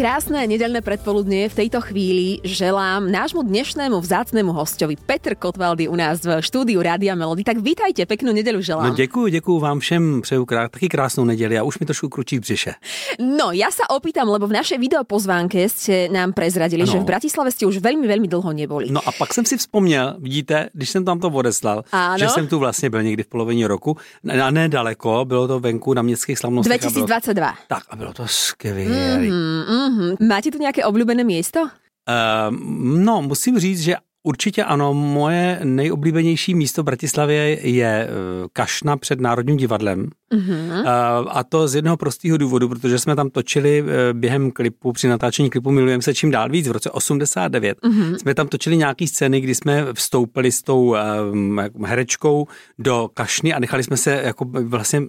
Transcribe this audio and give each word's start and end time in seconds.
Krásne 0.00 0.48
nedelné 0.48 0.80
predpoludnie 0.80 1.52
v 1.52 1.58
tejto 1.60 1.84
chvíli 1.84 2.40
želám 2.40 3.12
nášmu 3.12 3.44
dnešnému 3.44 4.00
vzácnému 4.00 4.48
hostovi 4.48 4.96
Petr 4.96 5.36
Kotvaldy 5.36 5.92
u 5.92 5.96
nás 5.96 6.24
v 6.24 6.40
štúdiu 6.40 6.80
Rádia 6.80 7.12
Melody. 7.12 7.44
Tak 7.44 7.60
vítajte, 7.60 8.08
peknú 8.08 8.32
nedelu 8.32 8.64
želám. 8.64 8.88
No 8.88 8.96
děkuji, 8.96 9.28
děkuji 9.28 9.60
vám 9.60 9.76
všem, 9.76 10.24
přeju 10.24 10.44
krá, 10.48 10.68
taky 10.72 10.88
krásnou 10.88 11.28
neděli 11.28 11.58
a 11.58 11.68
už 11.68 11.78
mi 11.78 11.86
trošku 11.86 12.08
kručí 12.08 12.40
v 12.40 12.40
břiše. 12.40 12.72
No, 13.20 13.52
ja 13.52 13.68
sa 13.68 13.92
opýtam, 13.92 14.32
lebo 14.32 14.48
v 14.48 14.56
našej 14.56 14.80
videopozvánke 14.80 15.68
ste 15.68 16.08
nám 16.08 16.32
prezradili, 16.32 16.88
ano. 16.88 16.92
že 16.96 16.98
v 17.04 17.04
Bratislave 17.04 17.52
ste 17.52 17.68
už 17.68 17.84
veľmi, 17.84 18.08
veľmi 18.08 18.24
dlho 18.24 18.56
neboli. 18.56 18.88
No 18.88 19.04
a 19.04 19.12
pak 19.12 19.36
jsem 19.36 19.44
si 19.44 19.60
vzpomněl, 19.60 20.16
vidíte, 20.16 20.72
když 20.72 20.90
jsem 20.90 21.04
tam 21.04 21.20
to 21.20 21.28
odeslal, 21.28 21.84
ano? 21.92 22.16
že 22.16 22.28
jsem 22.28 22.48
tu 22.48 22.56
vlastně 22.56 22.88
byl 22.90 23.02
někdy 23.02 23.22
v 23.22 23.28
polovině 23.28 23.68
roku, 23.68 23.96
a 24.24 24.50
nedaleko, 24.50 25.28
bylo 25.28 25.48
to 25.48 25.60
venku 25.60 25.92
na 25.94 26.02
městských 26.02 26.38
slavnostech. 26.38 26.80
2022. 26.80 27.46
Bylo, 27.46 27.56
tak 27.68 27.82
a 27.90 27.96
bylo 27.96 28.12
to 28.12 28.24
skvělé. 28.26 28.84
Mm, 29.28 29.64
mm, 29.68 29.89
Mm-hmm. 29.90 30.28
Máte 30.28 30.50
tu 30.50 30.58
nějaké 30.58 30.84
oblíbené 30.84 31.24
místo? 31.24 31.60
Uh, 31.60 32.56
no, 33.04 33.22
musím 33.22 33.58
říct, 33.58 33.80
že 33.80 33.96
Určitě 34.22 34.64
ano, 34.64 34.94
moje 34.94 35.60
nejoblíbenější 35.64 36.54
místo 36.54 36.82
v 36.82 36.84
Bratislavě 36.84 37.68
je 37.68 38.08
eh, 38.08 38.08
Kašna 38.52 38.96
před 38.96 39.20
Národním 39.20 39.56
divadlem. 39.56 40.10
Uh-huh. 40.34 40.84
A 41.28 41.44
to 41.44 41.68
z 41.68 41.74
jednoho 41.74 41.96
prostého 41.96 42.36
důvodu, 42.36 42.68
protože 42.68 42.98
jsme 42.98 43.16
tam 43.16 43.30
točili 43.30 43.84
eh, 43.86 44.12
během 44.12 44.50
klipu, 44.50 44.92
při 44.92 45.08
natáčení 45.08 45.50
klipu 45.50 45.70
Milujeme 45.70 46.02
se 46.02 46.14
čím 46.14 46.30
dál 46.30 46.48
víc 46.48 46.68
v 46.68 46.72
roce 46.72 46.90
89. 46.90 47.78
Uh-huh. 47.78 48.16
Jsme 48.16 48.34
tam 48.34 48.48
točili 48.48 48.76
nějaký 48.76 49.06
scény, 49.06 49.40
kdy 49.40 49.54
jsme 49.54 49.86
vstoupili 49.92 50.52
s 50.52 50.62
tou 50.62 50.96
um, 51.32 51.60
herečkou 51.84 52.46
do 52.78 53.10
Kašny 53.14 53.54
a 53.54 53.58
nechali 53.58 53.82
jsme 53.82 53.96
se 53.96 54.22
jako 54.24 54.44
vlastně 54.44 55.02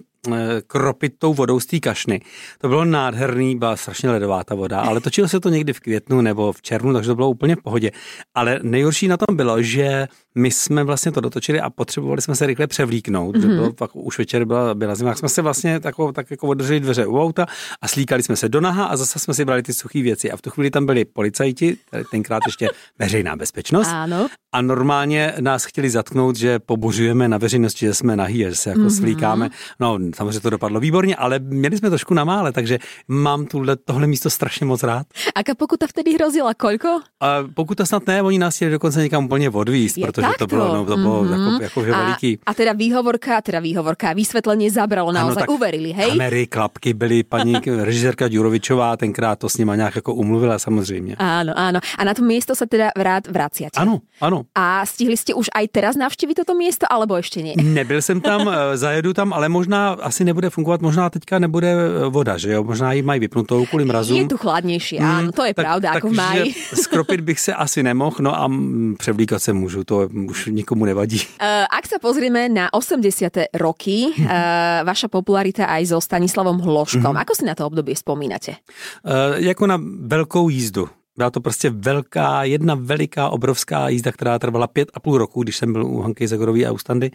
kropit 0.66 1.12
tou 1.18 1.34
vodou 1.34 1.60
z 1.60 1.66
té 1.66 1.80
kašny. 1.80 2.20
To 2.60 2.68
bylo 2.68 2.84
nádherný, 2.84 3.56
byla 3.56 3.76
strašně 3.76 4.10
ledová 4.10 4.44
ta 4.44 4.54
voda, 4.54 4.80
ale 4.80 5.00
točilo 5.00 5.28
se 5.28 5.40
to 5.40 5.48
někdy 5.48 5.72
v 5.72 5.80
květnu 5.80 6.20
nebo 6.20 6.52
v 6.52 6.62
červnu, 6.62 6.92
takže 6.92 7.08
to 7.08 7.14
bylo 7.14 7.30
úplně 7.30 7.56
v 7.56 7.62
pohodě. 7.62 7.90
Ale 8.34 8.60
nejhorší 8.62 9.08
na 9.08 9.16
tom 9.16 9.36
bylo, 9.36 9.62
že 9.62 10.08
my 10.34 10.50
jsme 10.50 10.84
vlastně 10.84 11.12
to 11.12 11.20
dotočili 11.20 11.60
a 11.60 11.70
potřebovali 11.70 12.22
jsme 12.22 12.34
se 12.34 12.46
rychle 12.46 12.66
převlíknout, 12.66 13.36
mm-hmm. 13.36 13.56
bylo 13.56 13.72
pak 13.72 13.96
už 13.96 14.18
večer 14.18 14.44
byla, 14.44 14.74
byla 14.74 14.94
zima, 14.94 15.14
jsme 15.14 15.28
se 15.28 15.42
vlastně 15.42 15.80
tako, 15.80 16.12
tak 16.12 16.30
jako 16.30 16.48
održeli 16.48 16.80
dveře 16.80 17.06
u 17.06 17.20
auta 17.20 17.46
a 17.80 17.88
slíkali 17.88 18.22
jsme 18.22 18.36
se 18.36 18.48
do 18.48 18.60
naha 18.60 18.84
a 18.84 18.96
zase 18.96 19.18
jsme 19.18 19.34
si 19.34 19.44
brali 19.44 19.62
ty 19.62 19.74
suché 19.74 20.02
věci 20.02 20.30
a 20.30 20.36
v 20.36 20.42
tu 20.42 20.50
chvíli 20.50 20.70
tam 20.70 20.86
byli 20.86 21.04
policajti, 21.04 21.76
tenkrát 22.10 22.42
ještě 22.46 22.68
veřejná 22.98 23.36
bezpečnost 23.36 23.88
ano. 23.88 24.28
a 24.52 24.62
normálně 24.62 25.34
nás 25.40 25.64
chtěli 25.64 25.90
zatknout, 25.90 26.36
že 26.36 26.58
pobožujeme 26.58 27.28
na 27.28 27.38
veřejnosti, 27.38 27.86
že 27.86 27.94
jsme 27.94 28.16
nahý, 28.16 28.38
že 28.38 28.54
se 28.54 28.70
jako 28.70 28.80
mm-hmm. 28.80 29.00
slíkáme. 29.00 29.50
No 29.80 29.98
samozřejmě 30.16 30.40
to 30.40 30.50
dopadlo 30.50 30.80
výborně, 30.80 31.16
ale 31.16 31.38
měli 31.38 31.76
jsme 31.76 31.90
trošku 31.90 32.14
na 32.14 32.24
mále, 32.24 32.52
takže 32.52 32.78
mám 33.08 33.46
tuhle, 33.46 33.76
tohle 33.76 34.06
místo 34.06 34.30
strašně 34.30 34.66
moc 34.66 34.82
rád. 34.82 35.06
A 35.34 35.54
pokuta 35.54 35.86
vtedy 35.86 36.14
hrozila 36.14 36.54
kolko? 36.54 36.88
A 37.20 37.38
pokuta 37.54 37.86
snad 37.86 38.06
ne, 38.06 38.22
oni 38.22 38.38
nás 38.38 38.56
chtěli 38.56 38.70
dokonce 38.70 39.02
někam 39.02 39.24
úplně 39.24 39.50
odvíst, 39.50 39.96
protože 40.00 40.22
protože 40.22 40.38
Takto. 40.38 40.46
to 40.46 40.56
bylo, 40.56 40.74
no, 40.74 40.84
to 40.84 40.96
bylo 40.96 41.24
mm-hmm. 41.24 41.42
jako, 41.42 41.62
jako 41.62 41.84
že 41.84 41.92
a, 41.92 41.98
veliký. 42.04 42.38
A 42.46 42.54
teda 42.54 42.72
výhovorka, 42.72 43.40
teda 43.40 43.60
výhovorka, 43.60 44.12
vysvětlení 44.12 44.70
zabralo, 44.70 45.12
naozaj 45.12 45.42
ano, 45.42 45.52
uverili, 45.54 45.92
hej? 45.92 46.10
Kamery, 46.10 46.46
klapky 46.46 46.94
byly, 46.94 47.22
paní 47.22 47.54
režisérka 47.82 48.28
Ďurovičová 48.28 48.96
tenkrát 48.96 49.38
to 49.38 49.48
s 49.48 49.56
nima 49.56 49.76
nějak 49.76 49.96
jako 49.96 50.14
umluvila 50.14 50.58
samozřejmě. 50.58 51.16
Ano, 51.18 51.52
ano. 51.56 51.80
A 51.98 52.04
na 52.04 52.14
to 52.14 52.22
místo 52.22 52.54
se 52.54 52.66
teda 52.66 52.90
rád 52.96 53.26
vraciate. 53.26 53.80
Ano, 53.80 54.00
ano. 54.20 54.42
A 54.54 54.86
stihli 54.86 55.16
jste 55.16 55.34
už 55.34 55.50
aj 55.54 55.68
teraz 55.68 55.96
navštívit 55.96 56.34
toto 56.34 56.54
místo, 56.54 56.86
alebo 56.90 57.16
ještě 57.16 57.42
ne? 57.42 57.52
Nebyl 57.62 58.02
jsem 58.02 58.20
tam, 58.20 58.48
eh, 58.48 58.76
zajedu 58.76 59.12
tam, 59.12 59.32
ale 59.32 59.48
možná 59.48 59.96
asi 60.02 60.24
nebude 60.24 60.50
fungovat, 60.50 60.82
možná 60.82 61.10
teďka 61.10 61.38
nebude 61.38 61.72
eh, 61.72 62.08
voda, 62.08 62.38
že 62.38 62.52
jo? 62.52 62.64
Možná 62.64 62.92
ji 62.92 63.02
mají 63.02 63.20
vypnutou 63.20 63.66
kvůli 63.66 63.84
mrazu. 63.84 64.16
Je 64.16 64.28
tu 64.28 64.36
chladnější, 64.36 64.98
mm, 64.98 65.06
ano, 65.06 65.32
to 65.32 65.44
je 65.44 65.54
tak, 65.54 65.66
pravda, 65.66 65.88
tak, 65.88 65.94
jako 65.94 66.08
v 66.08 66.12
máji. 66.12 66.54
skropit 66.74 67.20
bych 67.20 67.40
se 67.40 67.54
asi 67.54 67.82
nemohl, 67.82 68.16
no 68.20 68.40
a 68.40 68.50
převlíkat 68.98 69.42
se 69.42 69.52
můžu, 69.52 69.84
to 69.84 70.08
už 70.28 70.46
nikomu 70.46 70.84
nevadí. 70.84 71.16
Uh, 71.16 71.66
ak 71.78 71.86
sa 71.86 71.98
pozrieme 71.98 72.48
na 72.48 72.68
80. 72.72 73.52
roky, 73.54 74.12
uh, 74.12 74.84
vaša 74.84 75.08
popularita 75.08 75.66
aj 75.66 75.94
so 75.94 75.98
Stanislavom 76.00 76.58
Hloškom, 76.60 77.02
mm-hmm. 77.02 77.22
ako 77.22 77.32
si 77.34 77.44
na 77.44 77.54
to 77.54 77.66
obdobie 77.66 77.96
spomínate? 77.96 78.60
Uh, 79.02 79.38
jako 79.38 79.66
na 79.66 79.80
velkou 80.06 80.48
jízdu. 80.48 81.01
Byla 81.16 81.30
to 81.30 81.40
prostě 81.40 81.70
velká, 81.70 82.44
jedna 82.44 82.74
veliká, 82.74 83.28
obrovská 83.28 83.88
jízda, 83.88 84.12
která 84.12 84.38
trvala 84.38 84.66
pět 84.66 84.90
a 84.94 85.00
půl 85.00 85.18
roku, 85.18 85.42
když 85.42 85.56
jsem 85.56 85.72
byl 85.72 85.86
u 85.86 86.00
Hanky 86.00 86.28
Zagorový 86.28 86.66
a 86.66 86.72
u 86.72 86.78
Standy 86.78 87.10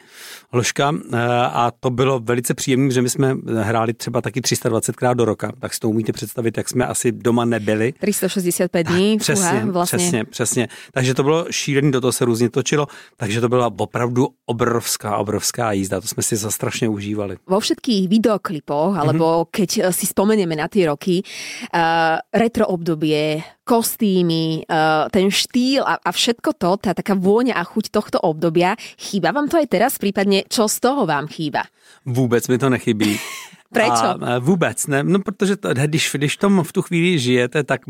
Hloška. 0.51 0.93
Eh, 1.13 1.17
a 1.43 1.71
to 1.79 1.89
bylo 1.89 2.19
velice 2.19 2.53
příjemné, 2.53 2.91
že 2.91 3.01
my 3.01 3.09
jsme 3.09 3.35
hráli 3.61 3.93
třeba 3.93 4.21
taky 4.21 4.41
320 4.41 4.95
krát 4.95 5.13
do 5.13 5.25
roka. 5.25 5.51
Tak 5.59 5.73
si 5.73 5.79
to 5.79 5.89
umíte 5.89 6.13
představit, 6.13 6.57
jak 6.57 6.69
jsme 6.69 6.85
asi 6.85 7.11
doma 7.11 7.45
nebyli. 7.45 7.93
365 7.93 8.87
dní. 8.87 9.17
Přesně, 9.19 9.59
fuha, 9.59 9.71
vlastně. 9.71 9.97
přesně, 9.97 10.23
přesně. 10.23 10.67
Takže 10.93 11.13
to 11.13 11.23
bylo 11.23 11.45
šílený, 11.51 11.91
do 11.91 12.01
toho 12.01 12.11
se 12.11 12.25
různě 12.25 12.49
točilo. 12.49 12.87
Takže 13.17 13.41
to 13.41 13.49
byla 13.49 13.71
opravdu 13.77 14.27
obrovská, 14.45 15.17
obrovská 15.17 15.71
jízda. 15.71 16.01
To 16.01 16.07
jsme 16.07 16.23
si 16.23 16.35
za 16.35 16.51
strašně 16.51 16.89
užívali. 16.89 17.37
Vo 17.47 17.59
všetkých 17.59 18.09
videoklipoch, 18.09 18.97
alebo 18.97 19.25
mm-hmm. 19.25 19.49
keď 19.51 19.69
si 19.91 20.05
spomenieme 20.05 20.55
na 20.55 20.67
ty 20.67 20.85
roky, 20.85 21.23
uh, 21.23 22.19
retro 22.33 22.67
obdobie, 22.67 23.41
kostýmy, 23.67 24.63
eh, 24.63 25.03
ten 25.11 25.27
štýl 25.27 25.83
a, 25.83 25.99
a 25.99 26.09
všetko 26.15 26.55
to, 26.55 26.71
tá 26.79 26.95
taká 26.95 27.19
vôňa 27.19 27.59
a 27.59 27.67
chuť 27.67 27.91
tohto 27.91 28.17
obdobia. 28.23 28.79
Chýba 28.95 29.35
vám 29.35 29.51
to 29.51 29.59
aj 29.59 29.67
teraz, 29.67 29.99
prípadne 29.99 30.47
čo 30.47 30.71
z 30.71 30.79
toho 30.79 31.03
vám 31.03 31.27
chýba? 31.27 31.67
Vůbec 32.07 32.47
mi 32.47 32.57
to 32.57 32.69
nechybí. 32.71 33.19
Prečo? 33.73 34.23
A 34.25 34.39
vůbec 34.39 34.87
ne, 34.87 35.03
no 35.03 35.19
protože 35.19 35.55
to, 35.55 35.69
když, 35.73 36.11
když 36.13 36.37
tom 36.37 36.63
v 36.63 36.71
tu 36.71 36.81
chvíli 36.81 37.19
žijete, 37.19 37.63
tak 37.63 37.81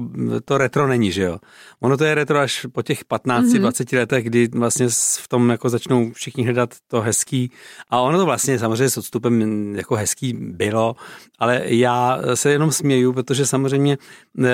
to 0.45 0.57
retro 0.57 0.87
není, 0.87 1.11
že 1.11 1.21
jo. 1.21 1.37
Ono 1.79 1.97
to 1.97 2.03
je 2.03 2.15
retro 2.15 2.39
až 2.39 2.65
po 2.71 2.81
těch 2.81 3.05
15-20 3.05 3.41
mm-hmm. 3.41 3.97
letech, 3.97 4.25
kdy 4.25 4.47
vlastně 4.47 4.87
v 5.19 5.27
tom 5.27 5.49
jako 5.49 5.69
začnou 5.69 6.11
všichni 6.11 6.43
hledat 6.43 6.75
to 6.87 7.01
hezký 7.01 7.51
a 7.89 8.01
ono 8.01 8.17
to 8.17 8.25
vlastně 8.25 8.59
samozřejmě 8.59 8.89
s 8.89 8.97
odstupem 8.97 9.75
jako 9.75 9.95
hezký 9.95 10.33
bylo, 10.33 10.95
ale 11.39 11.61
já 11.65 12.19
se 12.33 12.51
jenom 12.51 12.71
směju, 12.71 13.13
protože 13.13 13.45
samozřejmě, 13.45 13.97
eh, 14.43 14.49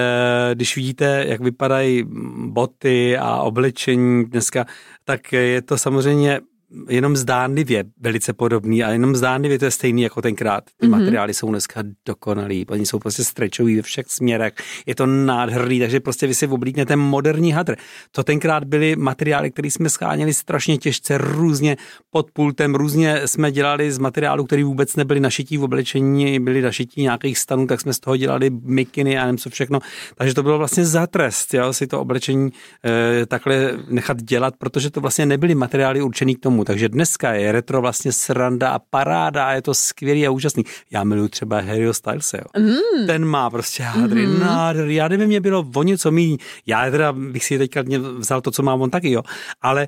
když 0.53 0.75
vidíte, 0.75 1.25
jak 1.27 1.41
vypadají 1.41 2.03
boty 2.45 3.17
a 3.17 3.37
oblečení 3.37 4.25
dneska, 4.25 4.65
tak 5.05 5.33
je 5.33 5.61
to 5.61 5.77
samozřejmě 5.77 6.41
jenom 6.89 7.15
zdánlivě 7.15 7.83
velice 7.99 8.33
podobný 8.33 8.83
a 8.83 8.91
jenom 8.91 9.15
zdánlivě 9.15 9.59
to 9.59 9.65
je 9.65 9.71
stejný 9.71 10.01
jako 10.01 10.21
tenkrát. 10.21 10.63
Ty 10.77 10.87
mm-hmm. 10.87 10.89
materiály 10.89 11.33
jsou 11.33 11.49
dneska 11.49 11.83
dokonalý, 12.05 12.65
oni 12.67 12.85
jsou 12.85 12.99
prostě 12.99 13.23
strečový 13.23 13.75
ve 13.75 13.81
všech 13.81 14.05
směrech, 14.07 14.53
je 14.85 14.95
to 14.95 15.05
nádherný, 15.05 15.79
takže 15.79 15.99
prostě 15.99 16.27
vy 16.27 16.35
si 16.35 16.47
oblíknete 16.47 16.95
moderní 16.95 17.51
hadr. 17.51 17.75
To 18.11 18.23
tenkrát 18.23 18.63
byly 18.63 18.95
materiály, 18.95 19.51
které 19.51 19.71
jsme 19.71 19.89
scháněli 19.89 20.33
strašně 20.33 20.77
těžce, 20.77 21.17
různě 21.17 21.77
pod 22.11 22.31
pultem, 22.31 22.75
různě 22.75 23.21
jsme 23.25 23.51
dělali 23.51 23.91
z 23.91 23.97
materiálu, 23.97 24.45
který 24.45 24.63
vůbec 24.63 24.95
nebyly 24.95 25.19
našití 25.19 25.57
v 25.57 25.63
oblečení, 25.63 26.39
byly 26.39 26.61
našití 26.61 27.01
nějakých 27.01 27.37
stanů, 27.37 27.67
tak 27.67 27.81
jsme 27.81 27.93
z 27.93 27.99
toho 27.99 28.17
dělali 28.17 28.49
mikiny 28.49 29.17
a 29.17 29.25
nevím 29.25 29.37
co 29.37 29.49
všechno. 29.49 29.79
Takže 30.15 30.33
to 30.33 30.43
bylo 30.43 30.57
vlastně 30.57 30.85
za 30.85 31.07
trest, 31.07 31.53
jo, 31.53 31.73
si 31.73 31.87
to 31.87 32.01
oblečení 32.01 32.49
e, 32.85 33.25
takhle 33.25 33.71
nechat 33.89 34.21
dělat, 34.21 34.53
protože 34.57 34.89
to 34.89 35.01
vlastně 35.01 35.25
nebyly 35.25 35.55
materiály 35.55 36.01
určený 36.01 36.35
k 36.35 36.39
tomu 36.39 36.62
takže 36.63 36.89
dneska 36.89 37.33
je 37.33 37.51
retro 37.51 37.81
vlastně 37.81 38.11
sranda 38.11 38.69
a 38.69 38.79
paráda 38.79 39.45
a 39.45 39.51
je 39.51 39.61
to 39.61 39.73
skvělý 39.73 40.27
a 40.27 40.31
úžasný. 40.31 40.63
Já 40.91 41.03
miluji 41.03 41.29
třeba 41.29 41.61
Harryho 41.61 41.93
Stylese, 41.93 42.37
jo. 42.37 42.63
Mm. 42.63 43.07
Ten 43.07 43.25
má 43.25 43.49
prostě 43.49 43.83
hádry, 43.83 44.27
mm. 44.27 44.39
nádherný. 44.39 44.95
Já 44.95 45.07
nevím, 45.07 45.27
mě 45.27 45.41
bylo 45.41 45.65
o 45.75 45.83
něco 45.83 46.11
mý. 46.11 46.37
Já 46.65 46.91
teda 46.91 47.13
bych 47.13 47.45
si 47.45 47.57
teďka 47.57 47.83
vzal 48.17 48.41
to, 48.41 48.51
co 48.51 48.63
má 48.63 48.73
on 48.73 48.89
taky, 48.89 49.11
jo. 49.11 49.21
Ale 49.61 49.87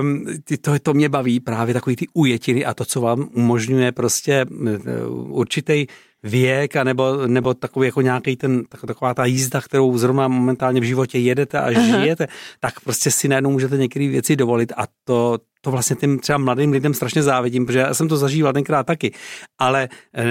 um, 0.00 0.26
to, 0.60 0.78
to 0.78 0.94
mě 0.94 1.08
baví 1.08 1.40
právě 1.40 1.74
takový 1.74 1.96
ty 1.96 2.06
ujetiny 2.12 2.64
a 2.64 2.74
to, 2.74 2.84
co 2.84 3.00
vám 3.00 3.28
umožňuje 3.32 3.92
prostě 3.92 4.44
uh, 4.50 5.38
určitý 5.38 5.86
věk, 6.24 6.76
a 6.76 6.84
nebo, 6.84 7.26
nebo 7.26 7.54
takový 7.54 7.86
jako 7.86 8.00
nějaký 8.00 8.36
ten, 8.36 8.64
taková 8.86 9.14
ta 9.14 9.24
jízda, 9.24 9.60
kterou 9.60 9.98
zrovna 9.98 10.28
momentálně 10.28 10.80
v 10.80 10.84
životě 10.84 11.18
jedete 11.18 11.60
a 11.60 11.72
žijete, 11.72 12.26
Aha. 12.26 12.36
tak 12.60 12.80
prostě 12.80 13.10
si 13.10 13.28
najednou 13.28 13.50
můžete 13.50 13.76
některé 13.76 14.08
věci 14.08 14.36
dovolit 14.36 14.72
a 14.76 14.84
to, 15.04 15.38
to 15.64 15.70
vlastně 15.70 15.96
tím 15.96 16.18
třeba 16.18 16.38
mladým 16.38 16.72
lidem 16.72 16.94
strašně 16.94 17.22
závidím, 17.22 17.66
protože 17.66 17.78
já 17.78 17.94
jsem 17.94 18.08
to 18.08 18.16
zažíval 18.16 18.52
tenkrát 18.52 18.86
taky, 18.86 19.12
ale 19.58 19.88
e, 20.16 20.26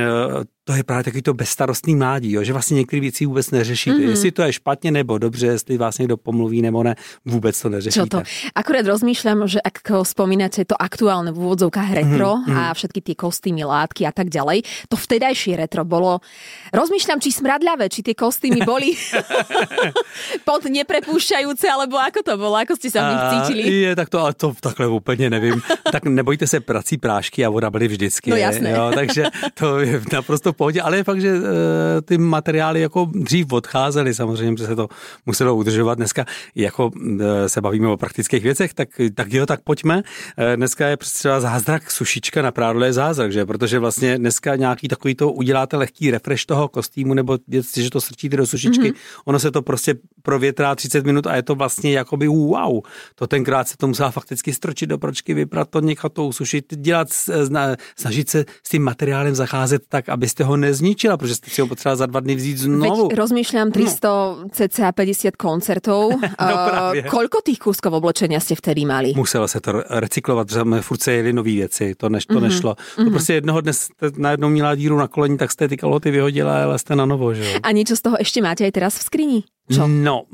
to 0.64 0.74
je 0.74 0.84
právě 0.84 1.04
takový 1.04 1.22
to 1.22 1.34
bezstarostný 1.34 1.96
mládí, 1.96 2.32
jo, 2.32 2.44
že 2.44 2.54
vlastně 2.54 2.76
některé 2.76 3.00
věci 3.00 3.26
vůbec 3.26 3.52
neřešíte. 3.52 3.98
Mm-hmm. 3.98 4.10
Jestli 4.10 4.32
to 4.32 4.42
je 4.42 4.54
špatně 4.54 4.92
nebo 4.92 5.18
dobře, 5.18 5.48
jestli 5.48 5.78
vás 5.78 5.98
někdo 5.98 6.18
pomluví 6.18 6.62
nebo 6.62 6.84
ne, 6.84 6.96
vůbec 7.26 7.62
to 7.62 7.70
neřešíte. 7.70 8.06
Čo 8.06 8.10
to? 8.10 8.20
Akurát 8.56 8.86
rozmýšľam, 8.86 9.48
že 9.48 9.60
ak 9.64 9.82
spomínáte 10.04 10.66
to 10.68 10.76
aktuálne 10.76 11.32
v 11.32 11.38
úvodzovkách 11.40 11.90
retro 11.96 12.38
mm-hmm. 12.44 12.58
a 12.58 12.74
všetky 12.74 13.00
tie 13.02 13.16
kostýmy, 13.16 13.64
látky 13.64 14.06
a 14.06 14.12
tak 14.12 14.30
ďalej, 14.30 14.64
to 14.88 14.96
vtedajšie 14.96 15.56
retro 15.56 15.88
bolo, 15.88 16.20
rozmýšľam, 16.76 17.20
či 17.24 17.30
smradľavé, 17.32 17.90
či 17.90 18.04
tie 18.04 18.16
kostýmy 18.16 18.62
boli 18.68 18.96
pod 20.48 20.68
neprepúšťajúce, 20.68 21.66
alebo 21.68 21.98
ako 22.00 22.20
to 22.24 22.34
bolo, 22.38 22.56
ako 22.60 22.76
ste 22.76 22.90
sa 22.92 23.00
v 23.04 23.08
nich 23.12 23.24
cítili? 23.32 23.62
Je, 23.88 23.92
tak 23.96 24.10
to, 24.10 24.20
ale 24.20 24.34
to 24.34 24.54
takhle 24.62 24.88
úplně 24.88 25.14
úplně 25.14 25.30
nevím. 25.30 25.62
tak 25.92 26.04
nebojte 26.04 26.48
se, 26.48 26.60
prací 26.60 26.98
prášky 26.98 27.46
a 27.46 27.50
voda 27.50 27.70
byly 27.70 27.88
vždycky. 27.88 28.30
No 28.30 28.36
jasné. 28.36 28.72
Jo, 28.72 28.92
takže 28.96 29.24
to 29.54 29.80
je 29.80 30.02
naprosto 30.14 30.53
v 30.54 30.56
pohodě, 30.56 30.82
ale 30.82 30.98
je 30.98 31.04
fakt, 31.04 31.22
že 31.22 31.34
uh, 31.34 31.42
ty 32.06 32.18
materiály 32.18 32.82
jako 32.82 33.10
dřív 33.14 33.52
odcházely, 33.52 34.14
samozřejmě, 34.14 34.58
že 34.58 34.68
se 34.68 34.76
to 34.76 34.88
muselo 35.26 35.56
udržovat. 35.56 35.96
Dneska 35.96 36.26
jako 36.56 36.88
uh, 36.88 37.22
se 37.48 37.62
bavíme 37.62 37.88
o 37.88 37.98
praktických 37.98 38.44
věcech, 38.44 38.74
tak, 38.74 38.90
tak 39.16 39.34
jo, 39.34 39.46
tak 39.46 39.62
pojďme. 39.62 39.98
Uh, 39.98 40.56
dneska 40.56 40.88
je 40.88 40.98
třeba 40.98 41.40
zázrak 41.40 41.92
sušička 41.92 42.42
na 42.42 42.52
prádlo 42.52 42.86
je 42.86 42.94
zázrak, 42.94 43.32
že? 43.32 43.46
protože 43.46 43.80
vlastně 43.80 44.18
dneska 44.18 44.56
nějaký 44.56 44.88
takový 44.88 45.16
to 45.16 45.32
uděláte 45.32 45.78
lehký 45.78 46.12
refresh 46.12 46.46
toho 46.46 46.68
kostýmu 46.68 47.14
nebo 47.14 47.38
že 47.78 47.90
to 47.90 48.02
strčíte 48.02 48.38
do 48.38 48.48
sušičky, 48.48 48.92
mm-hmm. 48.92 49.22
ono 49.26 49.40
se 49.40 49.52
to 49.52 49.62
prostě 49.62 49.96
provětrá 50.22 50.76
30 50.76 51.06
minut 51.06 51.28
a 51.28 51.36
je 51.36 51.44
to 51.44 51.56
vlastně 51.56 51.92
jakoby 51.94 52.28
wow. 52.28 52.82
To 53.16 53.28
tenkrát 53.28 53.68
se 53.68 53.78
to 53.78 53.88
musela 53.88 54.12
fakticky 54.12 54.54
stročit 54.54 54.90
do 54.90 54.98
pročky, 54.98 55.34
vyprat 55.34 55.70
to, 55.70 55.82
nechat 55.82 56.14
to 56.14 56.26
usušit, 56.26 56.74
dělat, 56.76 57.08
snažit 57.98 58.30
se 58.30 58.46
s 58.64 58.70
tím 58.70 58.84
materiálem 58.84 59.36
zacházet 59.36 59.82
tak, 59.90 60.10
abyste 60.10 60.43
ho 60.44 60.58
nezničila, 60.58 61.18
protože 61.18 61.36
jste 61.36 61.50
si 61.50 61.62
ho 61.62 61.68
potřeba 61.68 61.96
za 61.96 62.06
dva 62.06 62.20
dny 62.20 62.36
vzít 62.36 62.58
znovu. 62.58 63.08
Veď 63.08 63.18
rozmýšľam 63.18 63.72
300 63.72 64.08
no. 64.08 64.50
cca 64.52 64.92
50 64.92 65.36
koncertov. 65.36 66.12
no 66.48 66.56
právě. 66.70 67.04
Koľko 67.04 67.42
tých 67.44 67.60
kúskov 67.60 67.94
oblečenia 67.94 68.40
ste 68.40 68.56
vtedy 68.56 68.86
mali? 68.86 69.14
Muselo 69.16 69.48
se 69.48 69.60
to 69.60 69.84
recyklovat, 69.90 70.48
protože 70.48 70.62
jsme 70.62 70.82
furt 70.82 71.02
se 71.02 71.12
jeli 71.12 71.34
nové 71.34 71.52
věci, 71.52 71.96
to, 71.96 72.10
než, 72.10 72.26
to 72.26 72.34
mm-hmm. 72.34 72.42
nešlo. 72.42 72.76
To 72.76 73.02
mm-hmm. 73.02 73.12
prostě 73.12 73.34
jednoho 73.34 73.62
dne 73.62 73.74
jste 73.74 74.12
najednou 74.18 74.50
měla 74.50 74.76
díru 74.76 74.98
na 74.98 75.08
koleni, 75.08 75.38
tak 75.38 75.52
jste 75.52 75.68
ty 75.68 75.78
kalhoty 75.78 76.12
vyhodila, 76.12 76.64
ale 76.64 76.80
jste 76.80 76.96
na 76.96 77.06
novo, 77.06 77.34
že 77.34 77.52
jo. 77.52 77.60
A 77.64 77.72
něco 77.72 77.96
z 77.96 78.02
toho 78.02 78.16
ještě 78.20 78.42
máte 78.42 78.64
aj 78.64 78.72
teraz 78.72 78.98
v 78.98 79.04
skrini? 79.04 79.44
Čo? 79.72 79.88
No, 79.88 80.28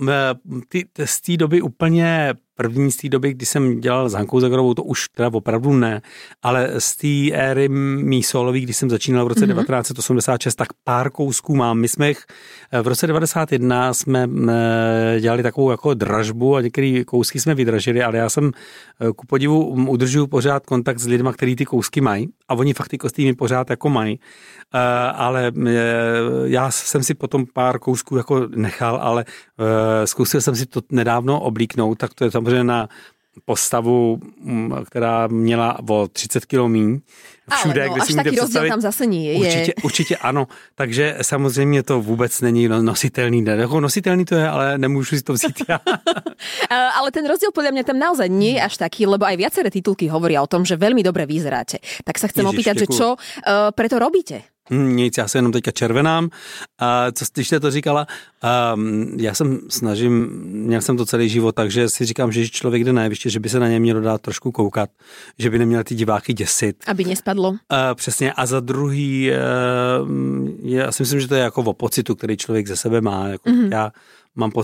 ty, 0.69 0.85
z 1.06 1.21
té 1.21 1.38
doby 1.38 1.61
úplně 1.61 2.33
první 2.59 2.91
z 2.91 2.97
té 2.97 3.09
doby, 3.09 3.31
kdy 3.31 3.45
jsem 3.45 3.79
dělal 3.79 4.09
s 4.09 4.13
Hankou 4.13 4.39
Zagorovou, 4.39 4.73
to 4.73 4.83
už 4.83 5.07
teda 5.15 5.29
opravdu 5.33 5.73
ne, 5.73 6.01
ale 6.44 6.69
z 6.77 6.95
té 6.95 7.35
éry 7.38 7.69
mý 7.69 8.23
solový, 8.23 8.61
když 8.61 8.77
jsem 8.77 8.89
začínal 8.89 9.25
v 9.25 9.27
roce 9.27 9.41
mm-hmm. 9.41 9.63
1986, 9.63 10.56
tak 10.56 10.67
pár 10.83 11.11
kousků 11.11 11.56
mám. 11.56 11.79
My 11.79 11.88
jsme 11.88 12.07
jich, 12.07 12.25
v 12.81 12.88
roce 12.88 13.07
91 13.07 13.94
jsme 13.94 14.27
dělali 15.19 15.44
takovou 15.44 15.71
jako 15.71 15.94
dražbu 15.94 16.56
a 16.56 16.61
některé 16.61 17.03
kousky 17.06 17.39
jsme 17.39 17.56
vydražili, 17.56 18.03
ale 18.03 18.17
já 18.17 18.29
jsem 18.29 18.51
eh, 19.01 19.11
ku 19.15 19.27
podivu 19.27 19.65
udržuju 19.65 20.27
pořád 20.27 20.65
kontakt 20.65 21.00
s 21.00 21.07
lidmi, 21.07 21.29
kteří 21.33 21.56
ty 21.56 21.65
kousky 21.65 22.01
mají 22.01 22.29
a 22.49 22.53
oni 22.53 22.73
fakt 22.73 22.87
ty 22.87 22.97
kostýmy 22.97 23.35
pořád 23.35 23.69
jako 23.69 23.89
mají. 23.89 24.19
Eh, 24.73 24.79
ale 25.15 25.51
eh, 25.67 25.71
já 26.43 26.71
jsem 26.71 27.03
si 27.03 27.13
potom 27.13 27.45
pár 27.53 27.79
kousků 27.79 28.17
jako 28.17 28.47
nechal, 28.55 28.99
ale 29.01 29.25
zkusil 30.05 30.41
jsem 30.41 30.55
si 30.55 30.65
to 30.65 30.81
nedávno 30.91 31.39
oblíknout, 31.39 31.97
tak 31.97 32.13
to 32.13 32.23
je 32.23 32.31
samozřejmě 32.31 32.63
na 32.63 32.89
postavu, 33.45 34.19
mm, 34.41 34.74
která 34.86 35.27
měla 35.27 35.80
o 35.89 36.07
30 36.07 36.45
kg 36.45 36.68
míň. 36.68 37.00
Všude, 37.50 37.81
Ale 37.81 37.89
no, 37.89 37.94
kde 37.94 38.06
si 38.06 38.13
můžete 38.13 38.31
představit. 38.31 38.69
tam 38.69 38.81
zase 38.81 39.06
nie 39.06 39.33
je. 39.33 39.39
Určitě, 39.39 39.74
určitě 39.83 40.18
ano. 40.18 40.47
Takže 40.75 41.18
samozřejmě 41.21 41.83
to 41.83 42.01
vůbec 42.01 42.41
není 42.41 42.68
no, 42.68 42.81
nositelný. 42.81 43.45
Jako 43.45 43.80
nositelný 43.80 44.25
to 44.25 44.36
je, 44.36 44.50
ale 44.50 44.77
nemůžu 44.77 45.15
si 45.15 45.24
to 45.24 45.33
vzít 45.33 45.56
já. 45.69 45.80
ale 47.00 47.12
ten 47.12 47.25
rozdíl 47.25 47.50
podľa 47.50 47.71
mňa 47.74 47.83
tam 47.83 47.97
naozaj 47.97 48.30
nie 48.30 48.56
je 48.57 48.62
až 48.62 48.77
taký, 48.77 49.09
lebo 49.09 49.25
aj 49.25 49.36
viaceré 49.38 49.69
titulky 49.74 50.07
hovoria 50.07 50.45
o 50.45 50.47
tom, 50.47 50.62
že 50.62 50.77
veľmi 50.77 51.01
dobre 51.01 51.25
vyzeráte. 51.25 51.81
Tak 52.06 52.21
sa 52.21 52.30
chcem 52.30 52.45
Ježiš, 52.45 52.53
opýtať, 52.53 52.75
že 52.85 52.88
čo 52.88 53.07
uh, 53.18 53.74
preto 53.74 53.97
robíte? 53.97 54.58
Hm, 54.71 54.95
nic, 54.95 55.18
já 55.18 55.27
se 55.27 55.38
jenom 55.38 55.51
teďka 55.51 55.71
červenám. 55.71 56.30
A 56.80 57.12
co 57.12 57.25
když 57.33 57.48
jste 57.48 57.60
to 57.60 57.71
říkala, 57.71 58.07
um, 58.75 59.07
já 59.19 59.33
jsem 59.33 59.60
snažím, 59.69 60.30
měl 60.44 60.81
jsem 60.81 60.98
to 60.98 61.06
celý 61.06 61.30
život, 61.30 61.56
takže 61.56 61.89
si 61.89 62.06
říkám, 62.06 62.31
že 62.31 62.50
člověk 62.50 62.83
jde 62.83 62.94
na 62.94 63.04
jeviště, 63.04 63.30
že 63.30 63.39
by 63.39 63.50
se 63.50 63.60
na 63.60 63.68
ně 63.68 63.80
mělo 63.80 64.01
dát 64.01 64.21
trošku 64.21 64.51
koukat, 64.51 64.89
že 65.39 65.50
by 65.50 65.60
neměl 65.60 65.83
ty 65.83 65.95
diváky 65.95 66.33
děsit. 66.33 66.75
Aby 66.88 67.06
nespadlo. 67.06 67.50
Uh, 67.50 67.57
přesně. 67.95 68.33
A 68.33 68.45
za 68.45 68.60
druhý, 68.60 69.31
uh, 69.31 70.10
já 70.63 70.92
si 70.92 71.04
myslím, 71.04 71.19
že 71.19 71.27
to 71.27 71.36
je 71.36 71.42
jako 71.42 71.62
o 71.62 71.74
pocitu, 71.74 72.16
který 72.16 72.38
člověk 72.38 72.68
ze 72.68 72.75
sebe 72.75 73.01
má. 73.01 73.27
Jako 73.27 73.50
mm-hmm. 73.50 73.71
Já 73.71 73.92
mám, 74.39 74.51
po, 74.51 74.63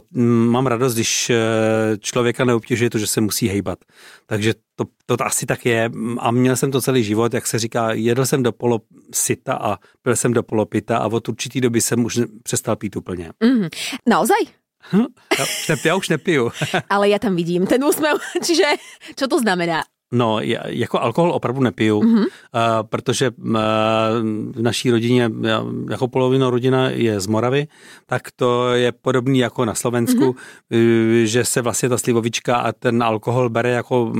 mám 0.51 0.67
radost, 0.67 0.93
když 0.93 1.29
eh, 1.29 1.35
člověka 1.99 2.45
neobtěžuje 2.45 2.89
to, 2.89 2.97
že 2.97 3.07
se 3.07 3.21
musí 3.21 3.47
hejbat. 3.47 3.79
Takže 4.25 4.53
to, 4.75 4.85
to 5.05 5.25
asi 5.25 5.45
tak 5.45 5.65
je 5.65 5.91
a 6.19 6.31
měl 6.31 6.55
jsem 6.55 6.71
to 6.71 6.81
celý 6.81 7.03
život, 7.03 7.33
jak 7.33 7.47
se 7.47 7.59
říká, 7.59 7.91
jedl 7.93 8.25
jsem 8.25 8.43
do 8.43 8.51
polosita 8.51 9.53
a 9.53 9.77
byl 10.03 10.15
jsem 10.15 10.33
do 10.33 10.43
polopita 10.43 10.97
a 10.97 11.07
od 11.07 11.29
určitý 11.29 11.61
doby 11.61 11.81
jsem 11.81 12.05
už 12.05 12.19
přestal 12.43 12.75
pít 12.75 12.95
úplně. 12.95 13.31
Mm, 13.43 13.67
naozaj? 14.09 14.37
Hm? 14.93 15.05
Já, 15.69 15.75
já 15.85 15.95
už 15.95 16.09
nepiju. 16.09 16.51
Ale 16.89 17.09
já 17.09 17.19
tam 17.19 17.35
vidím 17.35 17.67
ten 17.67 17.83
úsměv, 17.83 18.17
čiže 18.45 18.63
čo 19.15 19.27
to 19.27 19.39
znamená? 19.39 19.83
No, 20.13 20.39
jako 20.65 20.99
alkohol 20.99 21.31
opravdu 21.31 21.61
nepiju, 21.61 22.01
mm-hmm. 22.01 22.19
uh, 22.19 22.27
protože 22.89 23.29
uh, 23.29 23.55
v 24.51 24.61
naší 24.61 24.91
rodině, 24.91 25.31
jako 25.89 26.07
polovina 26.07 26.49
rodina 26.49 26.89
je 26.89 27.19
z 27.19 27.27
Moravy, 27.27 27.67
tak 28.05 28.21
to 28.35 28.73
je 28.73 28.91
podobný 28.91 29.39
jako 29.39 29.65
na 29.65 29.75
Slovensku, 29.75 30.35
mm-hmm. 30.71 31.23
že 31.23 31.45
se 31.45 31.61
vlastně 31.61 31.89
ta 31.89 31.97
slivovička 31.97 32.55
a 32.55 32.71
ten 32.71 33.03
alkohol 33.03 33.49
bere 33.49 33.69
jako 33.69 34.13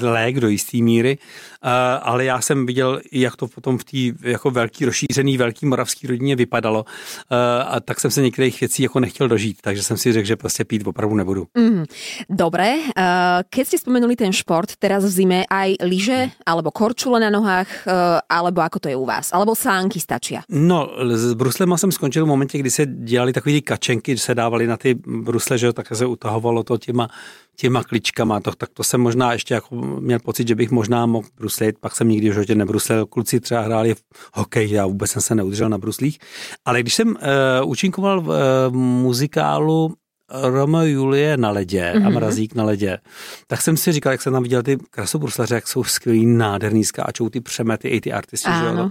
lék 0.00 0.40
do 0.40 0.48
jisté 0.48 0.78
míry, 0.78 1.18
uh, 1.18 1.70
ale 2.02 2.24
já 2.24 2.40
jsem 2.40 2.66
viděl, 2.66 3.00
jak 3.12 3.36
to 3.36 3.48
potom 3.48 3.78
v 3.78 3.84
té 3.84 4.28
jako 4.30 4.50
velký 4.50 4.84
rozšířený 4.84 5.36
velký 5.36 5.66
moravský 5.66 6.06
rodině 6.06 6.36
vypadalo 6.36 6.84
uh, 6.84 7.38
a 7.66 7.80
tak 7.80 8.00
jsem 8.00 8.10
se 8.10 8.22
některých 8.22 8.60
věcí 8.60 8.82
jako 8.82 9.00
nechtěl 9.00 9.28
dožít, 9.28 9.56
takže 9.60 9.82
jsem 9.82 9.96
si 9.96 10.12
řekl, 10.12 10.26
že 10.26 10.36
prostě 10.36 10.64
pít 10.64 10.86
opravdu 10.86 11.16
nebudu. 11.16 11.46
Mm, 11.58 11.84
Dobré, 12.30 12.74
uh, 12.76 13.42
keď 13.50 13.66
ste 13.66 13.78
spomenuli 13.78 14.16
ten 14.16 14.32
šport, 14.32 14.49
šport 14.50 14.74
teraz 14.82 15.06
v 15.06 15.14
zime 15.14 15.40
aj 15.46 15.78
lyže, 15.86 16.34
alebo 16.42 16.74
korčule 16.74 17.22
na 17.22 17.30
nohách, 17.30 17.86
e, 17.86 18.18
alebo 18.26 18.58
ako 18.66 18.82
to 18.82 18.90
je 18.90 18.98
u 18.98 19.06
vás? 19.06 19.30
Alebo 19.30 19.54
sánky 19.54 20.02
stačia? 20.02 20.42
No, 20.50 20.90
s 21.14 21.38
bruslema 21.38 21.78
jsem 21.78 21.92
skončil 21.92 22.26
v 22.26 22.28
momentě, 22.28 22.58
kdy 22.58 22.70
se 22.70 22.86
dělali 22.86 23.32
takové 23.32 23.52
ty 23.52 23.62
kačenky, 23.62 24.16
že 24.16 24.22
se 24.22 24.34
dávali 24.34 24.66
na 24.66 24.76
ty 24.76 24.94
brusle, 25.06 25.58
že 25.58 25.72
tak 25.72 25.86
se 25.94 26.06
utahovalo 26.06 26.62
to 26.62 26.78
těma, 26.78 27.08
těma 27.56 27.84
kličkama, 27.84 28.40
to, 28.40 28.50
tak 28.50 28.70
to 28.74 28.82
jsem 28.82 29.00
možná 29.00 29.32
ještě 29.32 29.54
jako 29.54 29.76
měl 30.02 30.18
pocit, 30.18 30.48
že 30.48 30.54
bych 30.54 30.70
možná 30.70 31.06
mohl 31.06 31.28
bruslit, 31.38 31.78
pak 31.78 31.94
jsem 31.94 32.08
nikdy 32.08 32.30
v 32.30 32.32
životě 32.32 32.54
nebruslil. 32.54 33.06
Kluci 33.06 33.40
třeba 33.40 33.60
hráli 33.60 33.94
hokej, 34.34 34.70
já 34.70 34.86
vůbec 34.86 35.10
jsem 35.10 35.22
se 35.22 35.34
neudržel 35.34 35.68
na 35.68 35.78
bruslích. 35.78 36.18
Ale 36.64 36.80
když 36.80 36.94
jsem 36.94 37.08
uh, 37.08 37.14
účinkoval 37.70 38.20
v 38.20 38.28
uh, 38.28 38.34
muzikálu 38.76 39.94
Romeo 40.42 40.82
Julie 40.82 41.36
na 41.36 41.50
ledě 41.50 41.82
mm-hmm. 41.82 42.06
a 42.06 42.08
mhm. 42.08 42.14
Mrazík 42.14 42.54
na 42.54 42.64
ledě, 42.64 42.98
tak 43.46 43.62
jsem 43.62 43.76
si 43.76 43.92
říkal, 43.92 44.12
jak 44.12 44.22
jsem 44.22 44.32
tam 44.32 44.42
viděl 44.42 44.62
ty 44.62 44.78
krasobruslaře, 44.90 45.54
jak 45.54 45.68
jsou 45.68 45.84
skvělý, 45.84 46.26
nádherný, 46.26 46.84
skáčou 46.84 47.28
ty 47.28 47.40
přemety, 47.40 47.88
i 47.88 48.00
ty 48.00 48.12
artisti, 48.12 48.50
že 48.60 48.64
jo. 48.64 48.90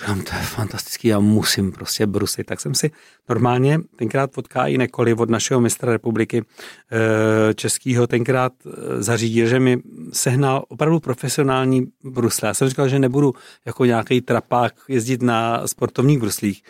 Říkám, 0.00 0.22
to 0.22 0.36
je 0.36 0.42
fantastický, 0.42 1.08
já 1.08 1.20
musím 1.20 1.72
prostě 1.72 2.06
bruslit. 2.06 2.46
Tak 2.46 2.60
jsem 2.60 2.74
si 2.74 2.90
normálně 3.28 3.78
tenkrát 3.96 4.30
potká 4.30 4.66
i 4.66 4.78
Nekoli 4.78 5.14
od 5.14 5.30
našeho 5.30 5.60
mistra 5.60 5.92
republiky 5.92 6.44
eh, 6.92 7.54
českého 7.54 8.06
tenkrát 8.06 8.52
eh, 8.66 9.02
zařídil, 9.02 9.46
že 9.46 9.60
mi 9.60 9.82
sehnal 10.12 10.64
opravdu 10.68 11.00
profesionální 11.00 11.86
brusle. 12.04 12.48
Já 12.48 12.54
jsem 12.54 12.68
říkal, 12.68 12.88
že 12.88 12.98
nebudu 12.98 13.34
jako 13.64 13.84
nějaký 13.84 14.20
trapák 14.20 14.72
jezdit 14.88 15.22
na 15.22 15.68
sportovních 15.68 16.18
bruslích, 16.18 16.62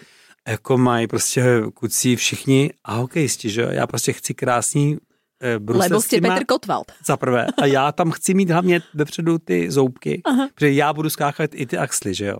jako 0.50 0.78
mají 0.78 1.06
prostě 1.06 1.44
kucí 1.74 2.16
všichni 2.16 2.70
a 2.84 2.94
hokejisti, 2.94 3.50
že 3.50 3.66
Já 3.70 3.86
prostě 3.86 4.12
chci 4.12 4.34
krásný 4.34 4.98
eh, 5.42 5.58
brusle 5.58 5.88
Lebo 5.90 6.28
Petr 6.28 6.44
Kotwald. 6.46 6.92
Za 7.06 7.16
prvé. 7.16 7.46
A 7.62 7.66
já 7.66 7.92
tam 7.92 8.10
chci 8.10 8.34
mít 8.34 8.50
hlavně 8.50 8.82
vepředu 8.94 9.38
ty 9.38 9.70
zoubky, 9.70 10.22
Aha. 10.24 10.48
protože 10.54 10.72
já 10.72 10.92
budu 10.92 11.10
skákat 11.10 11.50
i 11.54 11.66
ty 11.66 11.78
axly, 11.78 12.14
že 12.14 12.26
jo. 12.26 12.36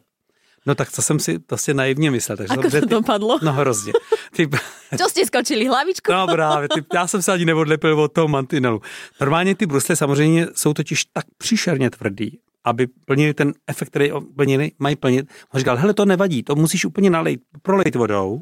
No 0.67 0.75
tak 0.75 0.93
to 0.93 1.03
jsem 1.03 1.19
si 1.19 1.39
to 1.39 1.57
si 1.57 1.75
naivně 1.75 2.11
myslel. 2.11 2.37
Takže 2.37 2.55
Ako 2.55 2.71
to 2.71 2.87
dopadlo? 2.87 3.39
No 3.43 3.53
hrozně. 3.53 3.93
Ty... 4.37 4.49
Čo 4.99 5.09
jste 5.09 5.27
skočili, 5.27 5.67
hlavičku? 5.67 6.13
No 6.13 6.27
právě, 6.27 6.69
ty, 6.69 6.85
já 6.95 7.07
jsem 7.07 7.23
se 7.23 7.33
ani 7.33 7.45
neodlepil 7.45 8.01
od 8.01 8.13
toho 8.13 8.29
mantinelu. 8.29 8.81
Normálně 9.21 9.55
ty 9.55 9.67
brusle 9.67 9.97
samozřejmě 9.97 10.47
jsou 10.55 10.75
totiž 10.75 11.05
tak 11.05 11.25
příšerně 11.39 11.91
tvrdý, 11.91 12.39
aby 12.65 12.87
plnili 13.05 13.35
ten 13.35 13.53
efekt, 13.67 13.89
který 13.89 14.11
plnili, 14.37 14.73
mají 14.79 14.97
plnit. 14.97 15.27
On 15.55 15.59
říkal, 15.59 15.77
hele, 15.77 15.95
to 15.95 16.05
nevadí, 16.05 16.43
to 16.43 16.55
musíš 16.55 16.85
úplně 16.85 17.11
nalejt, 17.11 17.41
prolejt 17.63 17.95
vodou, 17.95 18.41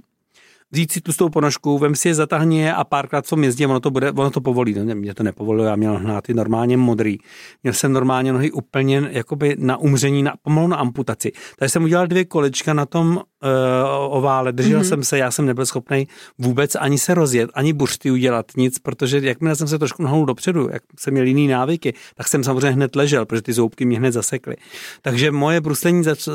vzít 0.71 0.93
si 0.93 1.01
tu 1.01 1.13
tou 1.13 1.29
ponožku, 1.29 1.79
vem 1.79 1.95
si 1.95 2.09
je, 2.09 2.15
zatáhni 2.15 2.61
je 2.61 2.75
a 2.75 2.85
párkrát 2.85 3.27
co 3.27 3.41
jezdí, 3.41 3.67
ono 3.67 3.81
to, 3.81 3.91
bude, 3.91 4.13
ono 4.13 4.31
to 4.31 4.41
povolí. 4.41 4.75
No, 4.75 4.95
mě 4.95 5.15
to 5.15 5.23
nepovolilo, 5.23 5.65
já 5.65 5.77
měl 5.77 5.99
hnáty 5.99 6.35
normálně 6.35 6.77
modrý. 6.77 7.19
Měl 7.63 7.75
jsem 7.75 7.93
normálně 7.93 8.33
nohy 8.33 8.53
úplně 8.53 9.09
jakoby 9.11 9.57
na 9.59 9.77
umření, 9.77 10.23
na, 10.23 10.35
pomalu 10.43 10.69
na 10.69 10.77
amputaci. 10.77 11.33
Takže 11.59 11.71
jsem 11.71 11.85
udělal 11.85 12.07
dvě 12.07 12.25
kolečka 12.25 12.73
na 12.75 12.87
tom 12.87 13.21
uh, 13.43 14.17
ovále, 14.17 14.53
držel 14.53 14.81
mm-hmm. 14.81 14.89
jsem 14.89 15.05
se, 15.05 15.19
já 15.19 15.31
jsem 15.31 15.47
nebyl 15.47 15.67
schopný 15.67 16.09
vůbec 16.39 16.75
ani 16.75 16.99
se 16.99 17.15
rozjet, 17.15 17.51
ani 17.55 17.73
buřty 17.73 18.11
udělat, 18.11 18.47
nic, 18.57 18.79
protože 18.79 19.21
jakmile 19.23 19.57
jsem 19.57 19.69
se 19.69 19.79
trošku 19.79 20.03
nahnul 20.03 20.27
dopředu, 20.27 20.69
jak 20.73 20.83
jsem 20.99 21.15
měl 21.15 21.27
jiný 21.27 21.49
návyky, 21.49 21.95
tak 22.15 22.29
jsem 22.29 22.45
samozřejmě 22.45 22.71
hned 22.71 22.97
ležel, 22.97 23.27
protože 23.27 23.43
ty 23.43 23.53
zoubky 23.53 23.85
mě 23.85 23.99
hned 23.99 24.13
zasekly. 24.13 24.57
Takže 25.03 25.31
moje 25.31 25.61
bruslení 25.61 26.05
zač, 26.05 26.29
uh, 26.29 26.35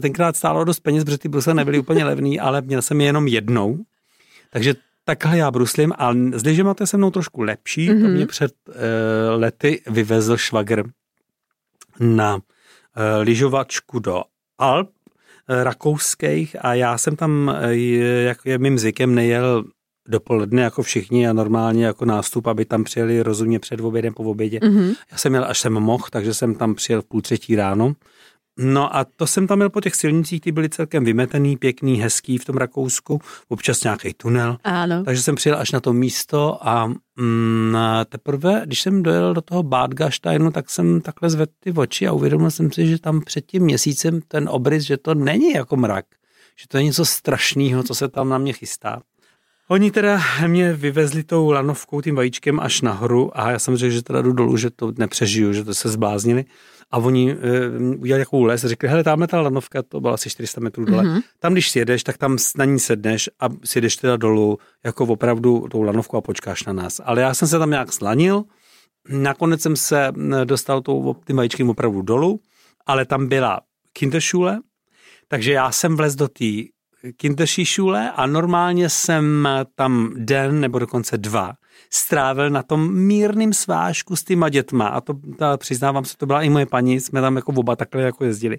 tenkrát 0.00 0.36
stálo 0.36 0.64
dost 0.64 0.80
peněz, 0.80 1.04
protože 1.04 1.18
ty 1.18 1.28
brusle 1.28 1.54
nebyly 1.54 1.78
úplně 1.78 2.04
levný, 2.04 2.40
ale 2.40 2.62
měl 2.62 2.82
jsem 2.82 3.00
je 3.00 3.06
jenom 3.06 3.28
jednou 3.28 3.78
takže 4.54 4.74
takhle 5.04 5.38
já 5.38 5.50
bruslím 5.50 5.92
a 5.98 6.12
s 6.32 6.44
lyžema 6.44 6.74
to 6.74 6.82
je 6.82 6.86
se 6.86 6.96
mnou 6.96 7.10
trošku 7.10 7.42
lepší. 7.42 7.90
Mm-hmm. 7.90 8.02
To 8.02 8.08
mě 8.08 8.26
před 8.26 8.52
uh, 8.68 8.74
lety 9.40 9.82
vyvezl 9.86 10.36
švagr 10.36 10.84
na 12.00 12.38
e, 12.96 13.16
lyžovačku 13.16 13.98
do 13.98 14.22
Alp 14.58 14.90
rakouských 15.48 16.56
a 16.60 16.74
já 16.74 16.98
jsem 16.98 17.16
tam, 17.16 17.56
e, 17.60 17.76
jak 18.22 18.38
je 18.44 18.58
mým 18.58 18.78
zvykem, 18.78 19.14
nejel 19.14 19.64
dopoledne 20.08 20.62
jako 20.62 20.82
všichni 20.82 21.28
a 21.28 21.32
normálně 21.32 21.86
jako 21.86 22.04
nástup, 22.04 22.46
aby 22.46 22.64
tam 22.64 22.84
přijeli 22.84 23.22
rozumně 23.22 23.58
před 23.58 23.80
obědem, 23.80 24.14
po 24.14 24.22
obědě. 24.22 24.58
Mm-hmm. 24.58 24.94
Já 25.12 25.18
jsem 25.18 25.32
měl, 25.32 25.44
až 25.44 25.58
jsem 25.58 25.72
mohl, 25.72 26.04
takže 26.10 26.34
jsem 26.34 26.54
tam 26.54 26.74
přijel 26.74 27.02
v 27.02 27.04
půl 27.04 27.20
třetí 27.20 27.56
ráno. 27.56 27.94
No 28.58 28.96
a 28.96 29.04
to 29.04 29.26
jsem 29.26 29.46
tam 29.46 29.58
měl 29.58 29.70
po 29.70 29.80
těch 29.80 29.94
silnicích, 29.94 30.40
ty 30.40 30.52
byly 30.52 30.68
celkem 30.68 31.04
vymetený, 31.04 31.56
pěkný, 31.56 32.00
hezký 32.00 32.38
v 32.38 32.44
tom 32.44 32.56
Rakousku, 32.56 33.20
občas 33.48 33.82
nějaký 33.82 34.14
tunel. 34.14 34.56
Ano. 34.64 35.04
Takže 35.04 35.22
jsem 35.22 35.34
přijel 35.34 35.58
až 35.58 35.72
na 35.72 35.80
to 35.80 35.92
místo 35.92 36.68
a 36.68 36.86
mm, 37.16 37.76
teprve, 38.08 38.62
když 38.66 38.80
jsem 38.80 39.02
dojel 39.02 39.34
do 39.34 39.40
toho 39.40 39.62
Bad 39.62 39.94
Gasteinu, 39.94 40.50
tak 40.50 40.70
jsem 40.70 41.00
takhle 41.00 41.30
zvedl 41.30 41.52
ty 41.60 41.72
oči 41.72 42.06
a 42.06 42.12
uvědomil 42.12 42.50
jsem 42.50 42.72
si, 42.72 42.86
že 42.86 42.98
tam 42.98 43.20
před 43.20 43.46
tím 43.46 43.62
měsícem 43.62 44.20
ten 44.28 44.48
obrys, 44.48 44.82
že 44.82 44.96
to 44.96 45.14
není 45.14 45.52
jako 45.52 45.76
mrak, 45.76 46.06
že 46.60 46.68
to 46.68 46.76
je 46.76 46.84
něco 46.84 47.04
strašného, 47.04 47.82
co 47.82 47.94
se 47.94 48.08
tam 48.08 48.28
na 48.28 48.38
mě 48.38 48.52
chystá. 48.52 49.02
Oni 49.68 49.90
teda 49.90 50.20
mě 50.46 50.72
vyvezli 50.72 51.22
tou 51.22 51.50
lanovkou, 51.50 52.00
tím 52.00 52.14
vajíčkem 52.14 52.60
až 52.60 52.80
nahoru 52.80 53.40
a 53.40 53.50
já 53.50 53.58
jsem 53.58 53.76
řekl, 53.76 53.94
že 53.94 54.02
teda 54.02 54.22
jdu 54.22 54.32
dolů, 54.32 54.56
že 54.56 54.70
to 54.70 54.92
nepřežiju, 54.98 55.52
že 55.52 55.64
to 55.64 55.74
se 55.74 55.88
zbláznili. 55.88 56.44
A 56.90 56.98
oni 56.98 57.32
e, 57.32 57.36
udělali 57.78 58.24
takovou 58.24 58.44
les, 58.44 58.60
řekli, 58.64 58.88
hele, 58.88 59.04
tamhle 59.04 59.26
ta 59.26 59.40
lanovka, 59.40 59.82
to 59.82 60.00
byla 60.00 60.14
asi 60.14 60.30
400 60.30 60.60
metrů 60.60 60.84
dole. 60.84 61.02
Mm-hmm. 61.02 61.22
Tam, 61.38 61.52
když 61.52 61.70
sjedeš, 61.70 62.02
tak 62.02 62.18
tam 62.18 62.36
na 62.56 62.64
ní 62.64 62.78
sedneš 62.78 63.30
a 63.40 63.48
sjedeš 63.64 63.96
teda 63.96 64.16
dolů, 64.16 64.58
jako 64.84 65.04
opravdu 65.04 65.68
tou 65.70 65.82
lanovkou 65.82 66.16
a 66.16 66.20
počkáš 66.20 66.64
na 66.64 66.72
nás. 66.72 67.00
Ale 67.04 67.20
já 67.20 67.34
jsem 67.34 67.48
se 67.48 67.58
tam 67.58 67.70
nějak 67.70 67.92
slanil, 67.92 68.44
nakonec 69.08 69.60
jsem 69.60 69.76
se 69.76 70.12
dostal 70.44 70.80
tou, 70.80 71.16
tím 71.26 71.36
vajíčkem 71.36 71.70
opravdu 71.70 72.02
dolů, 72.02 72.40
ale 72.86 73.06
tam 73.06 73.28
byla 73.28 73.60
kinderschule, 73.92 74.60
takže 75.28 75.52
já 75.52 75.72
jsem 75.72 75.96
vlez 75.96 76.14
do 76.14 76.28
té 76.28 76.44
kinderšíšule 77.16 78.10
a 78.10 78.26
normálně 78.26 78.88
jsem 78.88 79.48
tam 79.74 80.12
den 80.16 80.60
nebo 80.60 80.78
dokonce 80.78 81.18
dva 81.18 81.52
strávil 81.90 82.50
na 82.50 82.62
tom 82.62 82.94
mírným 82.94 83.52
svážku 83.52 84.16
s 84.16 84.24
těma 84.24 84.48
dětma 84.48 84.86
a 84.86 85.00
to 85.00 85.14
ta, 85.38 85.56
přiznávám 85.56 86.04
se, 86.04 86.16
to 86.16 86.26
byla 86.26 86.42
i 86.42 86.48
moje 86.48 86.66
paní, 86.66 87.00
jsme 87.00 87.20
tam 87.20 87.36
jako 87.36 87.52
oba 87.52 87.76
takhle 87.76 88.02
jako 88.02 88.24
jezdili. 88.24 88.58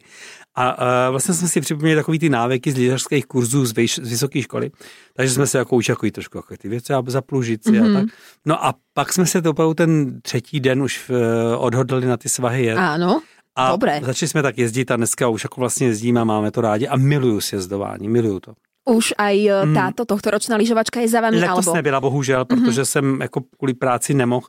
A 0.55 0.65
a 0.69 1.09
vlastně 1.09 1.33
jsme 1.33 1.47
si 1.47 1.61
připomněli 1.61 1.95
takový 1.95 2.19
ty 2.19 2.29
návyky 2.29 2.71
z 2.71 2.77
lyžařských 2.77 3.25
kurzů 3.25 3.65
z, 3.65 3.73
vejš, 3.73 3.99
z 4.03 4.09
vysoké 4.09 4.41
školy, 4.41 4.71
takže 5.13 5.33
jsme 5.33 5.47
se 5.47 5.57
jako 5.57 5.75
učili 5.75 5.93
jako 5.93 6.13
trošku 6.13 6.37
jako 6.37 6.57
ty 6.57 6.69
věci 6.69 6.93
a 6.93 7.03
zaplužit 7.07 7.63
si 7.63 7.71
mm-hmm. 7.71 7.97
a 7.97 8.01
tak. 8.01 8.09
No 8.45 8.65
a 8.65 8.75
pak 8.93 9.13
jsme 9.13 9.25
se 9.25 9.41
to 9.41 9.51
opravdu 9.51 9.73
ten 9.73 10.21
třetí 10.21 10.59
den 10.59 10.81
už 10.81 11.09
uh, 11.09 11.15
odhodlali 11.57 12.07
na 12.07 12.17
ty 12.17 12.29
svahy 12.29 12.65
jet. 12.65 12.77
Ano. 12.77 13.21
A 13.55 13.71
Dobre. 13.71 13.99
začali 14.03 14.29
jsme 14.29 14.41
tak 14.41 14.57
jezdit 14.57 14.91
a 14.91 14.95
dneska 14.95 15.27
už 15.27 15.43
jako 15.43 15.61
vlastně 15.61 15.87
jezdíme 15.87 16.21
a 16.21 16.23
máme 16.23 16.51
to 16.51 16.61
rádi 16.61 16.87
a 16.87 16.97
miluju 16.97 17.41
sjezdování, 17.41 18.09
miluju 18.09 18.39
to. 18.39 18.53
Už 18.85 19.17
aj 19.17 19.65
mm. 19.65 19.73
táto 19.73 20.05
tohtoročná 20.05 20.61
lyžovačka 20.61 21.01
je 21.01 21.09
za 21.09 21.17
vami? 21.17 21.41
Letos 21.41 21.65
alebo... 21.67 21.75
nebyla, 21.75 21.99
bohužel, 22.01 22.45
protože 22.45 22.81
mm-hmm. 22.81 22.85
jsem 22.85 23.21
jako 23.21 23.41
kvůli 23.57 23.73
práci 23.73 24.13
nemohl. 24.13 24.47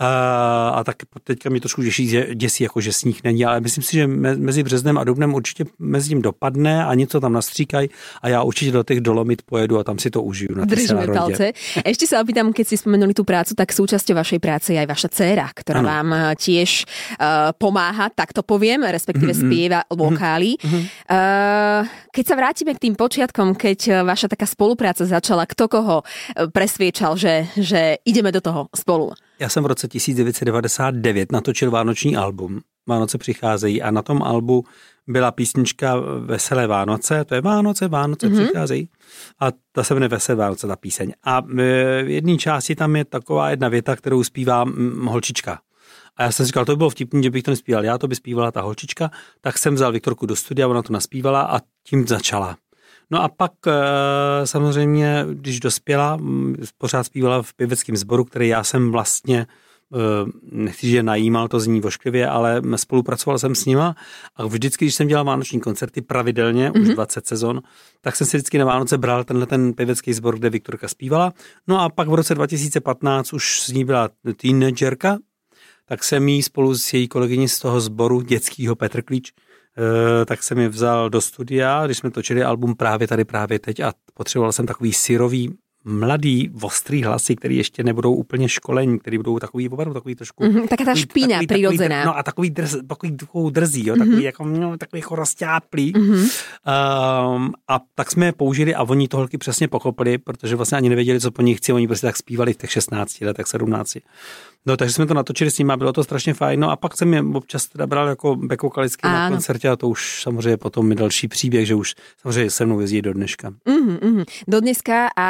Uh, 0.00 0.76
a 0.76 0.84
tak 0.84 0.96
teďka 1.24 1.50
mě 1.50 1.60
trošku 1.60 1.82
děsí, 1.82 2.08
že, 2.08 2.34
děsí, 2.34 2.64
jako 2.64 2.80
že 2.80 2.92
sníh 2.92 3.24
není, 3.24 3.44
ale 3.44 3.60
myslím 3.60 3.84
si, 3.84 3.96
že 3.96 4.06
me, 4.06 4.36
mezi 4.36 4.62
březnem 4.62 4.98
a 4.98 5.04
dubnem 5.04 5.34
určitě 5.34 5.64
mezi 5.78 6.08
tím 6.08 6.22
dopadne 6.22 6.84
a 6.84 6.94
něco 6.94 7.20
tam 7.20 7.32
nastříkají 7.32 7.88
a 8.22 8.28
já 8.28 8.42
určitě 8.42 8.72
do 8.72 8.82
těch 8.82 9.00
dolomit 9.00 9.42
pojedu 9.42 9.78
a 9.78 9.84
tam 9.84 9.98
si 9.98 10.10
to 10.10 10.22
užiju. 10.22 10.52
Na 10.54 10.64
Držíme 10.64 11.06
palce. 11.06 11.56
Ešte 11.80 12.04
sa 12.04 12.20
opýtam, 12.20 12.52
keď 12.52 12.66
si 12.68 12.76
spomenuli 12.76 13.16
tú 13.16 13.24
prácu, 13.24 13.56
tak 13.56 13.72
súčasťou 13.72 14.20
vašej 14.20 14.40
práce 14.42 14.76
je 14.76 14.78
aj 14.84 14.88
vaša 14.88 15.08
dcéra, 15.08 15.46
ktorá 15.56 15.80
ano. 15.80 15.88
vám 15.88 16.08
tiež 16.36 16.84
uh, 17.16 17.56
pomáha, 17.56 18.12
tak 18.12 18.36
to 18.36 18.44
poviem, 18.44 18.84
respektíve 18.84 19.32
mm-hmm. 19.32 19.48
spieva 19.48 19.80
vokály. 19.88 20.60
Mm-hmm. 20.60 20.82
Uh, 21.08 21.80
keď 22.12 22.24
sa 22.28 22.34
vrátime 22.36 22.72
k 22.76 22.82
tým 22.84 22.94
počiatkom, 22.96 23.56
keď 23.56 23.75
vaša 24.04 24.28
taká 24.28 24.46
spolupráca 24.46 25.04
začala, 25.04 25.46
kto 25.46 25.68
koho 25.68 26.02
presviečal, 26.52 27.16
že, 27.16 27.46
že 27.56 27.96
ideme 28.04 28.32
do 28.32 28.40
toho 28.40 28.68
spolu? 28.76 29.12
Já 29.38 29.48
jsem 29.48 29.62
v 29.62 29.66
roce 29.66 29.88
1999 29.88 31.32
natočil 31.32 31.70
Vánoční 31.70 32.16
album. 32.16 32.60
Vánoce 32.88 33.18
přicházejí 33.18 33.82
a 33.82 33.90
na 33.90 34.02
tom 34.02 34.22
albu 34.22 34.64
byla 35.06 35.30
písnička 35.30 35.96
Veselé 36.20 36.66
Vánoce, 36.66 37.24
to 37.24 37.34
je 37.34 37.40
Vánoce, 37.40 37.88
Vánoce 37.88 38.28
mm-hmm. 38.28 38.44
přicházejí 38.44 38.88
a 39.40 39.46
ta 39.72 39.84
se 39.84 39.94
jmenuje 39.94 40.08
Veselé 40.08 40.36
Vánoce, 40.36 40.66
ta 40.66 40.76
píseň. 40.76 41.12
A 41.22 41.40
v 41.40 42.10
jedné 42.10 42.36
části 42.36 42.74
tam 42.74 42.96
je 42.96 43.04
taková 43.04 43.50
jedna 43.50 43.68
věta, 43.68 43.96
kterou 43.96 44.24
zpívá 44.24 44.64
holčička. 45.04 45.58
A 46.16 46.22
já 46.22 46.32
jsem 46.32 46.46
říkal, 46.46 46.64
to 46.64 46.72
by 46.72 46.76
bylo 46.76 46.90
vtipný, 46.90 47.22
že 47.22 47.30
bych 47.30 47.42
to 47.42 47.50
nespíval 47.50 47.84
já, 47.84 47.98
to 47.98 48.08
by 48.08 48.14
zpívala 48.14 48.52
ta 48.52 48.60
holčička, 48.60 49.10
tak 49.40 49.58
jsem 49.58 49.74
vzal 49.74 49.92
Viktorku 49.92 50.26
do 50.26 50.36
studia, 50.36 50.68
ona 50.68 50.82
to 50.82 50.92
naspívala 50.92 51.42
a 51.42 51.60
tím 51.82 52.06
začala. 52.06 52.56
No 53.10 53.22
a 53.22 53.28
pak 53.28 53.52
eh, 53.66 54.46
samozřejmě, 54.46 55.26
když 55.32 55.60
dospěla, 55.60 56.18
pořád 56.78 57.04
zpívala 57.04 57.42
v 57.42 57.54
pěveckém 57.54 57.96
sboru, 57.96 58.24
který 58.24 58.48
já 58.48 58.64
jsem 58.64 58.92
vlastně 58.92 59.46
eh, 59.94 59.96
nechci, 60.52 60.88
že 60.88 61.02
najímal, 61.02 61.48
to 61.48 61.60
zní 61.60 61.80
vošklivě, 61.80 62.28
ale 62.28 62.62
spolupracoval 62.76 63.38
jsem 63.38 63.54
s 63.54 63.64
nima 63.64 63.96
a 64.36 64.46
vždycky, 64.46 64.84
když 64.84 64.94
jsem 64.94 65.08
dělal 65.08 65.24
vánoční 65.24 65.60
koncerty 65.60 66.02
pravidelně, 66.02 66.70
mm-hmm. 66.70 66.82
už 66.82 66.88
20 66.88 67.20
mhm. 67.20 67.26
sezon, 67.26 67.60
tak 68.00 68.16
jsem 68.16 68.26
si 68.26 68.36
vždycky 68.36 68.58
na 68.58 68.64
Vánoce 68.64 68.98
bral 68.98 69.24
tenhle 69.24 69.46
ten 69.46 69.72
pěvecký 69.72 70.12
sbor, 70.12 70.38
kde 70.38 70.50
Viktorka 70.50 70.88
zpívala. 70.88 71.32
No 71.66 71.80
a 71.80 71.88
pak 71.88 72.08
v 72.08 72.14
roce 72.14 72.34
2015 72.34 73.32
už 73.32 73.60
z 73.60 73.68
ní 73.68 73.84
byla 73.84 74.10
teenagerka, 74.36 75.18
tak 75.88 76.04
jsem 76.04 76.28
jí 76.28 76.42
spolu 76.42 76.74
s 76.74 76.92
její 76.92 77.08
kolegyní 77.08 77.48
z 77.48 77.58
toho 77.58 77.80
sboru 77.80 78.20
dětského 78.20 78.76
Petr 78.76 79.02
Klíč 79.02 79.32
tak 80.26 80.42
jsem 80.42 80.58
je 80.58 80.68
vzal 80.68 81.10
do 81.10 81.20
studia, 81.20 81.86
když 81.86 81.98
jsme 81.98 82.10
točili 82.10 82.42
album 82.42 82.74
právě 82.74 83.08
tady, 83.08 83.24
právě 83.24 83.58
teď 83.58 83.80
a 83.80 83.92
potřeboval 84.14 84.52
jsem 84.52 84.66
takový 84.66 84.92
syrový 84.92 85.54
mladý, 85.86 86.50
ostrý 86.62 87.02
hlasy, 87.02 87.36
který 87.36 87.56
ještě 87.56 87.84
nebudou 87.84 88.14
úplně 88.14 88.48
školení, 88.48 88.98
který 88.98 89.16
budou 89.16 89.38
takový, 89.38 89.68
opravdu 89.68 89.94
takový 89.94 90.14
trošku... 90.14 90.44
Mm-hmm, 90.44 90.68
taká 90.68 90.84
ta 90.84 90.94
špína 90.94 91.28
takový, 91.28 91.46
přirozená. 91.46 91.96
Takový, 91.96 92.06
no 92.06 92.18
a 92.18 92.22
takový, 92.22 92.50
drz, 92.50 92.76
takový, 92.88 93.16
drzí, 93.50 93.86
jo, 93.86 93.96
takový, 93.96 94.16
mm-hmm. 94.16 94.24
jako, 94.24 94.44
no, 94.44 94.78
takový 94.78 95.00
jako 95.00 95.16
rozťáplý. 95.16 95.92
Mm-hmm. 95.92 96.30
Um, 97.36 97.52
a 97.68 97.80
tak 97.94 98.10
jsme 98.10 98.26
je 98.26 98.32
použili 98.32 98.74
a 98.74 98.82
oni 98.82 99.08
to 99.08 99.16
holky 99.16 99.38
přesně 99.38 99.68
pochopili, 99.68 100.18
protože 100.18 100.56
vlastně 100.56 100.78
ani 100.78 100.88
nevěděli, 100.88 101.20
co 101.20 101.30
po 101.30 101.42
nich 101.42 101.58
chci, 101.58 101.72
oni 101.72 101.86
prostě 101.86 102.06
tak 102.06 102.16
zpívali 102.16 102.52
v 102.52 102.56
těch 102.56 102.70
16 102.70 103.20
letech, 103.20 103.46
17. 103.46 103.96
No, 104.66 104.76
takže 104.76 104.94
jsme 104.94 105.06
to 105.06 105.14
natočili 105.14 105.50
s 105.50 105.58
nimi 105.58 105.72
a 105.72 105.76
bylo 105.76 105.92
to 105.92 106.04
strašně 106.04 106.34
fajn. 106.34 106.60
No 106.60 106.70
a 106.70 106.76
pak 106.76 106.96
jsem 106.96 107.14
je 107.14 107.22
občas 107.34 107.66
teda 107.66 107.86
bral 107.86 108.08
jako 108.08 108.36
back 108.36 108.62
vokalicky 108.62 109.08
na 109.08 109.30
koncertě 109.30 109.68
a 109.68 109.76
to 109.76 109.88
už 109.88 110.22
samozřejmě 110.22 110.56
potom 110.56 110.86
mi 110.86 110.94
další 110.94 111.28
příběh, 111.28 111.66
že 111.66 111.74
už 111.74 111.94
samozřejmě 112.22 112.50
se 112.50 112.66
mnou 112.66 112.80
jezdí 112.80 113.02
do 113.02 113.12
dneška. 113.12 113.50
Mm, 113.50 113.98
mm, 114.02 114.24
do 114.48 114.60
dneska 114.60 115.08
a 115.16 115.28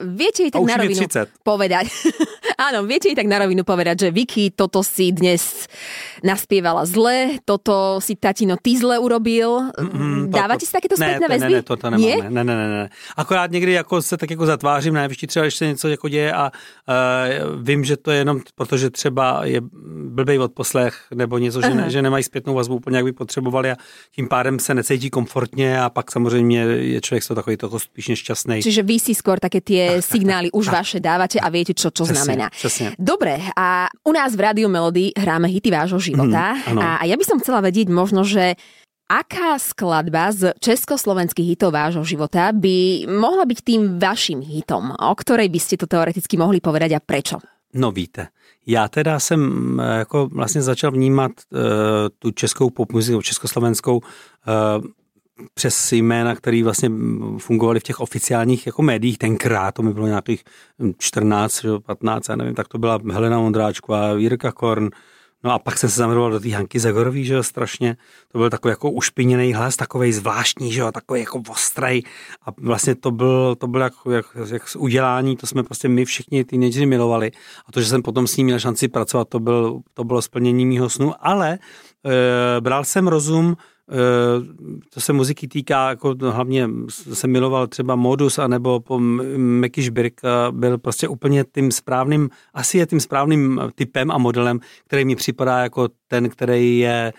viete 0.00 0.42
jej 0.42 0.50
tak 0.50 0.62
na 0.62 0.76
rovinu 0.76 1.00
povedať. 1.42 1.86
Áno, 2.60 2.84
viete 2.84 3.08
tak 3.16 3.24
na 3.24 3.40
rovinu 3.40 3.64
povedať, 3.64 4.04
že 4.04 4.08
Vicky, 4.12 4.52
toto 4.52 4.84
si 4.84 5.16
dnes 5.16 5.64
naspievala 6.20 6.84
zle, 6.84 7.40
toto 7.48 8.04
si 8.04 8.20
tatino 8.20 8.60
ty 8.60 8.76
zle 8.76 9.00
urobil. 9.00 9.72
Mm, 9.80 10.28
to, 10.28 10.36
Dávate 10.36 10.68
si 10.68 10.72
takéto 10.72 10.92
spätné 11.00 11.24
ne, 11.24 11.32
väzby? 11.32 11.54
Ne, 11.56 11.60
ne, 11.60 11.64
to, 11.64 11.80
to 11.80 11.88
nemáme. 11.88 12.28
Ne? 12.28 12.28
Ne, 12.28 12.42
ne, 12.44 12.54
ne, 12.56 12.68
ne. 12.68 12.84
Akorát 13.16 13.50
někdy 13.50 13.72
jako 13.72 14.02
se 14.02 14.16
tak 14.16 14.30
jako 14.30 14.46
zatvářím, 14.46 14.94
ne, 14.94 15.06
když 15.06 15.18
třeba 15.26 15.44
ještě 15.44 15.66
něco 15.66 15.88
jako 15.88 16.08
děje 16.08 16.32
a 16.32 16.52
uh, 16.52 17.64
vím, 17.64 17.84
že 17.84 17.96
to 17.96 18.10
je 18.10 18.18
jenom 18.18 18.40
protože 18.54 18.90
třeba 18.90 19.40
je 19.44 19.60
blbej 20.04 20.38
odposlech 20.38 21.06
nebo 21.14 21.38
něco, 21.38 21.60
že, 21.60 21.74
ne, 21.74 21.90
že 21.90 22.02
nemají 22.02 22.24
zpětnou 22.24 22.54
vazbu 22.54 22.76
úplně, 22.76 22.96
jak 22.96 23.04
by 23.04 23.12
potřebovali 23.12 23.70
a 23.70 23.76
tím 24.14 24.28
pádem 24.28 24.58
se 24.58 24.74
necítí 24.74 25.10
komfortně 25.10 25.80
a 25.80 25.90
pak 25.90 26.12
samozřejmě 26.12 26.60
je 26.60 27.00
člověk 27.00 27.28
to 27.28 27.34
takový 27.34 27.56
toho 27.56 27.78
spíš 27.78 28.08
nešťastný. 28.08 28.62
Čiže 28.62 28.82
vy 28.82 28.96
si 29.00 29.16
skôr 29.16 29.40
také 29.40 29.64
tie 29.64 29.96
tak, 29.96 30.04
signály 30.12 30.52
tak, 30.52 30.58
už 30.60 30.66
tak. 30.66 30.74
vaše 30.84 30.98
dávate 31.00 31.40
a 31.40 31.48
viete, 31.48 31.72
čo, 31.72 31.90
čo 31.90 32.04
přesně, 32.04 32.24
znamená. 32.24 32.49
Přesně. 32.50 32.92
Dobre, 32.98 33.38
a 33.56 33.86
u 34.04 34.12
nás 34.12 34.36
v 34.36 34.40
Radio 34.40 34.68
Melody 34.68 35.10
hráme 35.18 35.48
hity 35.48 35.70
vášho 35.70 35.98
života 35.98 36.54
mm, 36.54 36.78
a, 36.78 36.96
a 36.96 37.04
ja 37.04 37.16
by 37.16 37.24
som 37.24 37.40
chcela 37.40 37.60
vedieť 37.62 37.88
možno, 37.88 38.26
že 38.26 38.58
aká 39.10 39.58
skladba 39.58 40.30
z 40.30 40.54
československých 40.62 41.58
hitov 41.58 41.74
vášho 41.74 42.06
života 42.06 42.54
by 42.54 43.10
mohla 43.10 43.42
byť 43.42 43.58
tým 43.66 43.82
vašim 43.98 44.38
hitom, 44.38 44.94
o 44.94 45.14
ktorej 45.18 45.50
by 45.50 45.58
ste 45.58 45.74
to 45.74 45.90
teoreticky 45.90 46.38
mohli 46.38 46.62
povedať 46.62 46.94
a 46.94 47.00
prečo? 47.02 47.42
No 47.74 47.92
víte, 47.92 48.28
já 48.66 48.88
teda 48.88 49.20
jsem 49.20 49.40
jako 49.98 50.28
vlastně 50.32 50.62
začal 50.62 50.90
vnímat 50.90 51.32
uh, 51.32 51.58
tu 52.18 52.30
českou 52.30 52.70
popmuziku, 52.70 53.22
československou 53.22 53.96
uh, 53.96 54.02
přes 55.54 55.92
jména, 55.92 56.34
které 56.34 56.64
vlastně 56.64 56.90
fungovaly 57.38 57.80
v 57.80 57.82
těch 57.82 58.00
oficiálních 58.00 58.66
jako 58.66 58.82
médiích 58.82 59.18
tenkrát, 59.18 59.74
to 59.74 59.82
mi 59.82 59.94
bylo 59.94 60.06
nějakých 60.06 60.44
14, 60.98 61.64
15, 61.86 62.28
já 62.28 62.36
nevím, 62.36 62.54
tak 62.54 62.68
to 62.68 62.78
byla 62.78 62.98
Helena 63.12 63.38
Ondráčková, 63.38 64.12
Jirka 64.12 64.52
Korn, 64.52 64.90
No 65.44 65.52
a 65.52 65.58
pak 65.58 65.78
jsem 65.78 65.90
se 65.90 65.96
zamiloval 65.96 66.30
do 66.30 66.40
té 66.40 66.54
Hanky 66.54 66.80
Zagorový, 66.80 67.24
že 67.24 67.34
jo, 67.34 67.42
strašně. 67.42 67.96
To 68.32 68.38
byl 68.38 68.50
takový 68.50 68.72
jako 68.72 68.90
ušpiněný 68.90 69.54
hlas, 69.54 69.76
takový 69.76 70.12
zvláštní, 70.12 70.72
že 70.72 70.80
jo, 70.80 70.92
takový 70.92 71.20
jako 71.20 71.42
ostrej. 71.50 72.02
A 72.46 72.50
vlastně 72.58 72.94
to 72.94 73.10
byl, 73.10 73.56
to 73.56 73.66
byl 73.66 73.80
jako, 73.80 74.10
jak, 74.10 74.26
jak 74.52 74.68
z 74.68 74.76
udělání, 74.76 75.36
to 75.36 75.46
jsme 75.46 75.62
prostě 75.62 75.88
my 75.88 76.04
všichni 76.04 76.44
teenagery 76.44 76.86
milovali. 76.86 77.30
A 77.66 77.72
to, 77.72 77.80
že 77.80 77.86
jsem 77.86 78.02
potom 78.02 78.26
s 78.26 78.36
ním 78.36 78.46
měl 78.46 78.58
šanci 78.58 78.88
pracovat, 78.88 79.28
to, 79.28 79.40
byl, 79.40 79.80
to 79.94 80.04
bylo 80.04 80.22
splnění 80.22 80.66
mýho 80.66 80.88
snu, 80.88 81.14
ale 81.20 81.58
e, 82.56 82.60
bral 82.60 82.84
jsem 82.84 83.08
rozum, 83.08 83.56
to 84.94 85.00
se 85.00 85.12
muziky 85.12 85.48
týká, 85.48 85.88
jako 85.88 86.14
hlavně 86.20 86.68
jsem 87.12 87.30
miloval 87.30 87.66
třeba 87.66 87.96
Modus, 87.96 88.38
anebo 88.38 88.80
po 88.80 88.98
Meky 89.36 89.82
Šbirk 89.82 90.20
byl 90.50 90.78
prostě 90.78 91.08
úplně 91.08 91.44
tím 91.54 91.72
správným, 91.72 92.30
asi 92.54 92.78
je 92.78 92.86
tím 92.86 93.00
správným 93.00 93.60
typem 93.74 94.10
a 94.10 94.18
modelem, 94.18 94.60
který 94.86 95.04
mi 95.04 95.16
připadá 95.16 95.58
jako 95.58 95.88
ten, 96.08 96.28
který 96.28 96.78
je 96.78 97.12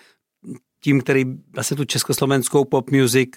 tím, 0.84 1.02
který 1.02 1.26
vlastně 1.56 1.78
tu 1.78 1.86
československou 1.86 2.66
pop 2.66 2.92
music 2.92 3.30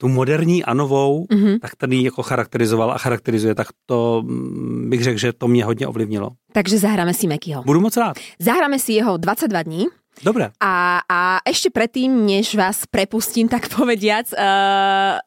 tu 0.00 0.08
moderní 0.08 0.64
a 0.64 0.74
novou, 0.74 1.24
mm-hmm. 1.24 1.58
tak 1.60 1.76
tady 1.76 2.02
jako 2.02 2.22
charakterizoval 2.22 2.92
a 2.92 2.98
charakterizuje, 2.98 3.54
tak 3.54 3.66
to 3.86 4.22
mm, 4.24 4.90
bych 4.90 5.02
řekl, 5.02 5.18
že 5.18 5.32
to 5.32 5.48
mě 5.48 5.64
hodně 5.64 5.86
ovlivnilo. 5.86 6.30
Takže 6.52 6.78
zahráme 6.78 7.14
si 7.14 7.26
Mekyho. 7.26 7.62
Budu 7.62 7.80
moc 7.80 7.96
rád. 7.96 8.16
Zahráme 8.38 8.78
si 8.78 8.92
jeho 8.92 9.16
22 9.16 9.62
dní. 9.62 9.86
Dobre. 10.22 10.50
A, 10.58 11.02
a 11.06 11.20
ešte 11.46 11.70
predtým, 11.70 12.26
než 12.26 12.54
vás 12.54 12.86
prepustím, 12.90 13.46
tak 13.46 13.70
povediac, 13.76 14.26
uh, 14.34 15.22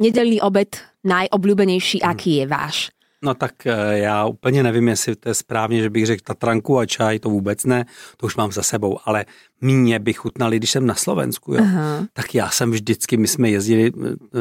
nedelný 0.00 0.40
obed 0.40 0.76
najobľúbenejší, 1.04 2.04
hmm. 2.04 2.08
aký 2.08 2.30
je 2.44 2.46
váš? 2.46 2.76
No 3.24 3.34
tak 3.34 3.66
eh, 3.66 3.98
já 3.98 4.26
úplně 4.26 4.62
nevím, 4.62 4.88
jestli 4.88 5.16
to 5.16 5.28
je 5.28 5.34
správně, 5.34 5.82
že 5.82 5.90
bych 5.90 6.06
řekl 6.06 6.22
Tatranku 6.24 6.78
a 6.78 6.86
čaj, 6.86 7.18
to 7.18 7.30
vůbec 7.30 7.64
ne, 7.64 7.86
to 8.16 8.26
už 8.26 8.36
mám 8.36 8.52
za 8.52 8.62
sebou, 8.62 8.98
ale 9.04 9.24
míně 9.60 9.98
by 9.98 10.12
chutnali, 10.12 10.56
když 10.56 10.70
jsem 10.70 10.86
na 10.86 10.94
Slovensku, 10.94 11.54
jo. 11.54 11.60
Aha. 11.62 12.06
tak 12.12 12.34
já 12.34 12.50
jsem 12.50 12.70
vždycky, 12.70 13.16
my 13.16 13.28
jsme 13.28 13.50
jezdili 13.50 13.92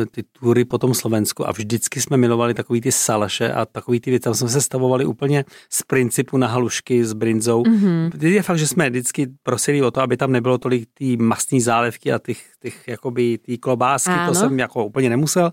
eh, 0.01 0.05
ty 0.05 0.23
tury 0.23 0.65
po 0.65 0.77
tom 0.77 0.93
Slovensku 0.93 1.47
a 1.47 1.51
vždycky 1.51 2.01
jsme 2.01 2.17
milovali 2.17 2.53
takový 2.53 2.81
ty 2.81 2.91
salaše 2.91 3.51
a 3.51 3.65
takový 3.65 3.99
ty 3.99 4.09
věci, 4.09 4.23
tam 4.23 4.33
jsme 4.33 4.49
se 4.49 4.61
stavovali 4.61 5.05
úplně 5.05 5.45
z 5.69 5.83
principu 5.83 6.37
na 6.37 6.47
halušky 6.47 7.05
s 7.05 7.13
brinzou. 7.13 7.63
Mm-hmm. 7.63 8.25
Je 8.25 8.43
fakt, 8.43 8.59
že 8.59 8.67
jsme 8.67 8.89
vždycky 8.89 9.27
prosili 9.43 9.81
o 9.81 9.91
to, 9.91 10.01
aby 10.01 10.17
tam 10.17 10.31
nebylo 10.31 10.57
tolik 10.57 10.89
ty 10.93 11.17
mastní 11.17 11.61
zálevky 11.61 12.11
a 12.13 12.19
těch, 12.19 12.43
těch 12.59 12.87
jakoby 12.87 13.37
ty 13.37 13.57
klobásky, 13.57 14.11
ano. 14.11 14.33
to 14.33 14.39
jsem 14.39 14.59
jako 14.59 14.85
úplně 14.85 15.09
nemusel, 15.09 15.51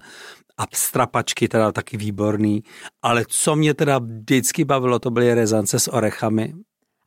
a 0.59 0.65
strapačky 0.75 1.49
teda 1.49 1.73
taky 1.73 1.97
výborný, 1.97 2.63
ale 3.03 3.25
co 3.29 3.57
mě 3.57 3.75
teda 3.75 3.99
vždycky 3.99 4.65
bavilo, 4.65 4.99
to 4.99 5.11
byly 5.11 5.35
rezance 5.35 5.79
s 5.79 5.93
orechami. 5.93 6.55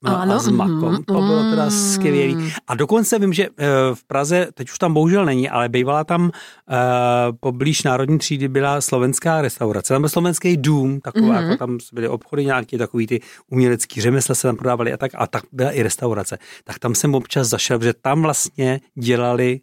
No, 0.04 0.20
ano, 0.20 0.34
a 0.34 0.40
s 0.40 0.48
makom. 0.48 0.92
Mm, 0.92 1.04
to 1.04 1.14
bylo 1.14 1.50
teda 1.50 1.64
mm. 1.64 1.72
skvělé. 1.72 2.52
A 2.68 2.76
dokonce 2.76 3.20
vím, 3.20 3.34
že 3.34 3.44
eh, 3.44 3.68
v 3.94 4.04
Praze, 4.04 4.48
teď 4.54 4.70
už 4.70 4.78
tam 4.78 4.94
bohužel 4.94 5.26
není, 5.26 5.50
ale 5.50 5.70
bývala 5.70 6.04
tam 6.04 6.24
uh, 6.24 6.30
poblíž 7.40 7.84
Národní 7.84 8.18
třídy 8.18 8.48
byla 8.48 8.82
slovenská 8.82 9.42
restaurace. 9.42 9.94
Tam 9.94 10.02
byl 10.02 10.10
slovenský 10.10 10.58
dům, 10.58 11.00
taková, 11.02 11.42
mm. 11.42 11.44
jako 11.44 11.58
tam 11.58 11.78
byly 11.94 12.08
obchody 12.08 12.46
nějaké, 12.46 12.78
takový 12.78 13.08
ty 13.08 13.22
umělecký 13.52 14.02
řemesla 14.02 14.36
se 14.36 14.48
tam 14.48 14.56
prodávali 14.56 14.94
a 14.94 14.98
tak. 14.98 15.12
A 15.16 15.28
tak 15.28 15.44
byla 15.52 15.72
i 15.72 15.84
restaurace. 15.84 16.38
Tak 16.64 16.80
tam 16.80 16.96
jsem 16.96 17.16
občas 17.16 17.48
zašel, 17.48 17.82
že 17.82 17.94
tam 17.94 18.22
vlastně 18.22 18.80
dělali 19.00 19.60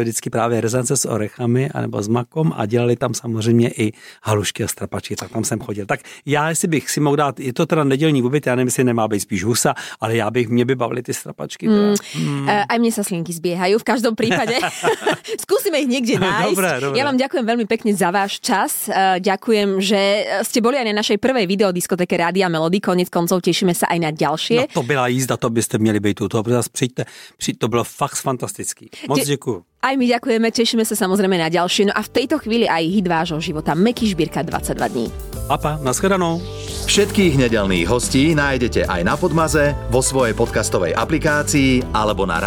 vždycky 0.00 0.30
právě 0.30 0.60
rezance 0.60 0.96
s 0.96 1.08
orechami 1.08 1.70
anebo 1.70 2.02
s 2.02 2.08
makom 2.08 2.52
a 2.56 2.66
dělali 2.66 2.96
tam 2.96 3.14
samozřejmě 3.14 3.70
i 3.70 3.92
halušky 4.22 4.64
a 4.64 4.68
strapačky, 4.68 5.16
tak 5.16 5.30
tam 5.30 5.44
jsem 5.44 5.60
chodil. 5.60 5.86
Tak 5.86 6.00
já, 6.26 6.48
jestli 6.48 6.68
bych 6.68 6.90
si 6.90 7.00
mohl 7.00 7.16
dát, 7.16 7.40
je 7.40 7.52
to 7.52 7.66
teda 7.66 7.84
nedělní 7.84 8.22
oběd, 8.22 8.46
já 8.46 8.54
nevím, 8.54 8.68
jestli 8.68 8.84
nemá 8.84 9.08
být 9.08 9.20
spíš 9.20 9.44
husa, 9.44 9.74
ale 10.00 10.16
já 10.16 10.30
bych, 10.30 10.48
mě 10.48 10.64
by 10.64 10.74
bavily 10.74 11.02
ty 11.02 11.14
strapačky. 11.14 11.68
Mm. 11.68 11.94
Mm. 12.18 12.48
Aj 12.48 12.78
mne 12.78 12.92
sa 12.92 13.02
slinky 13.02 13.32
zbiehajú, 13.32 13.78
v 13.78 13.86
každom 13.86 14.14
prípade. 14.16 14.56
Skúsime 15.44 15.80
ich 15.82 15.88
niekde 15.88 16.18
nájsť. 16.18 16.54
Dobre, 16.54 16.70
dobre. 16.80 16.96
Ja 16.98 17.04
vám 17.08 17.18
ďakujem 17.18 17.44
veľmi 17.44 17.66
pekne 17.66 17.92
za 17.96 18.08
váš 18.12 18.38
čas. 18.40 18.88
Eh, 18.88 19.18
ďakujem, 19.20 19.80
že 19.80 20.00
ste 20.46 20.58
boli 20.60 20.78
aj 20.78 20.86
na 20.88 20.94
našej 21.00 21.18
prvej 21.18 21.46
videodiskoteke 21.48 22.14
Rádia 22.16 22.48
Melody. 22.48 22.80
Konec 22.80 23.08
koncov 23.08 23.42
tešíme 23.42 23.72
sa 23.74 23.88
aj 23.90 23.98
na 23.98 24.10
ďalšie. 24.10 24.58
No 24.58 24.66
to 24.68 24.82
byla 24.82 25.08
jízda, 25.08 25.36
to 25.36 25.50
byste 25.50 25.78
měli 25.78 26.00
být 26.00 26.14
tu. 26.14 26.28
To 26.28 26.42
přijďte, 26.72 27.04
přijďte, 27.36 27.60
to 27.60 27.68
bylo 27.68 27.84
fakt 27.84 28.16
fantastický. 28.16 28.90
Moc 29.08 29.18
De- 29.18 29.31
Děkuju. 29.32 29.64
Aj 29.82 29.98
my 29.98 30.06
ďakujeme, 30.06 30.46
tešíme 30.54 30.86
sa 30.86 30.94
samozrejme 30.94 31.42
na 31.42 31.50
ďalšie. 31.50 31.90
No 31.90 31.92
a 31.96 32.06
v 32.06 32.12
tejto 32.14 32.38
chvíli 32.38 32.70
aj 32.70 32.86
hit 32.86 33.06
vášho 33.10 33.42
života 33.42 33.74
Meky 33.74 34.14
Šbírka 34.14 34.46
22 34.46 34.94
dní. 34.94 35.06
Papa, 35.50 35.82
nashledanou. 35.82 36.38
Všetkých 36.86 37.34
nedelných 37.34 37.90
hostí 37.90 38.30
nájdete 38.30 38.86
aj 38.86 39.00
na 39.02 39.18
Podmaze, 39.18 39.74
vo 39.90 39.98
svojej 39.98 40.38
podcastovej 40.38 40.94
aplikácii 40.94 41.82
alebo 41.96 42.28
na 42.30 42.38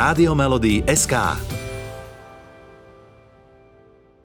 SK. 0.88 1.65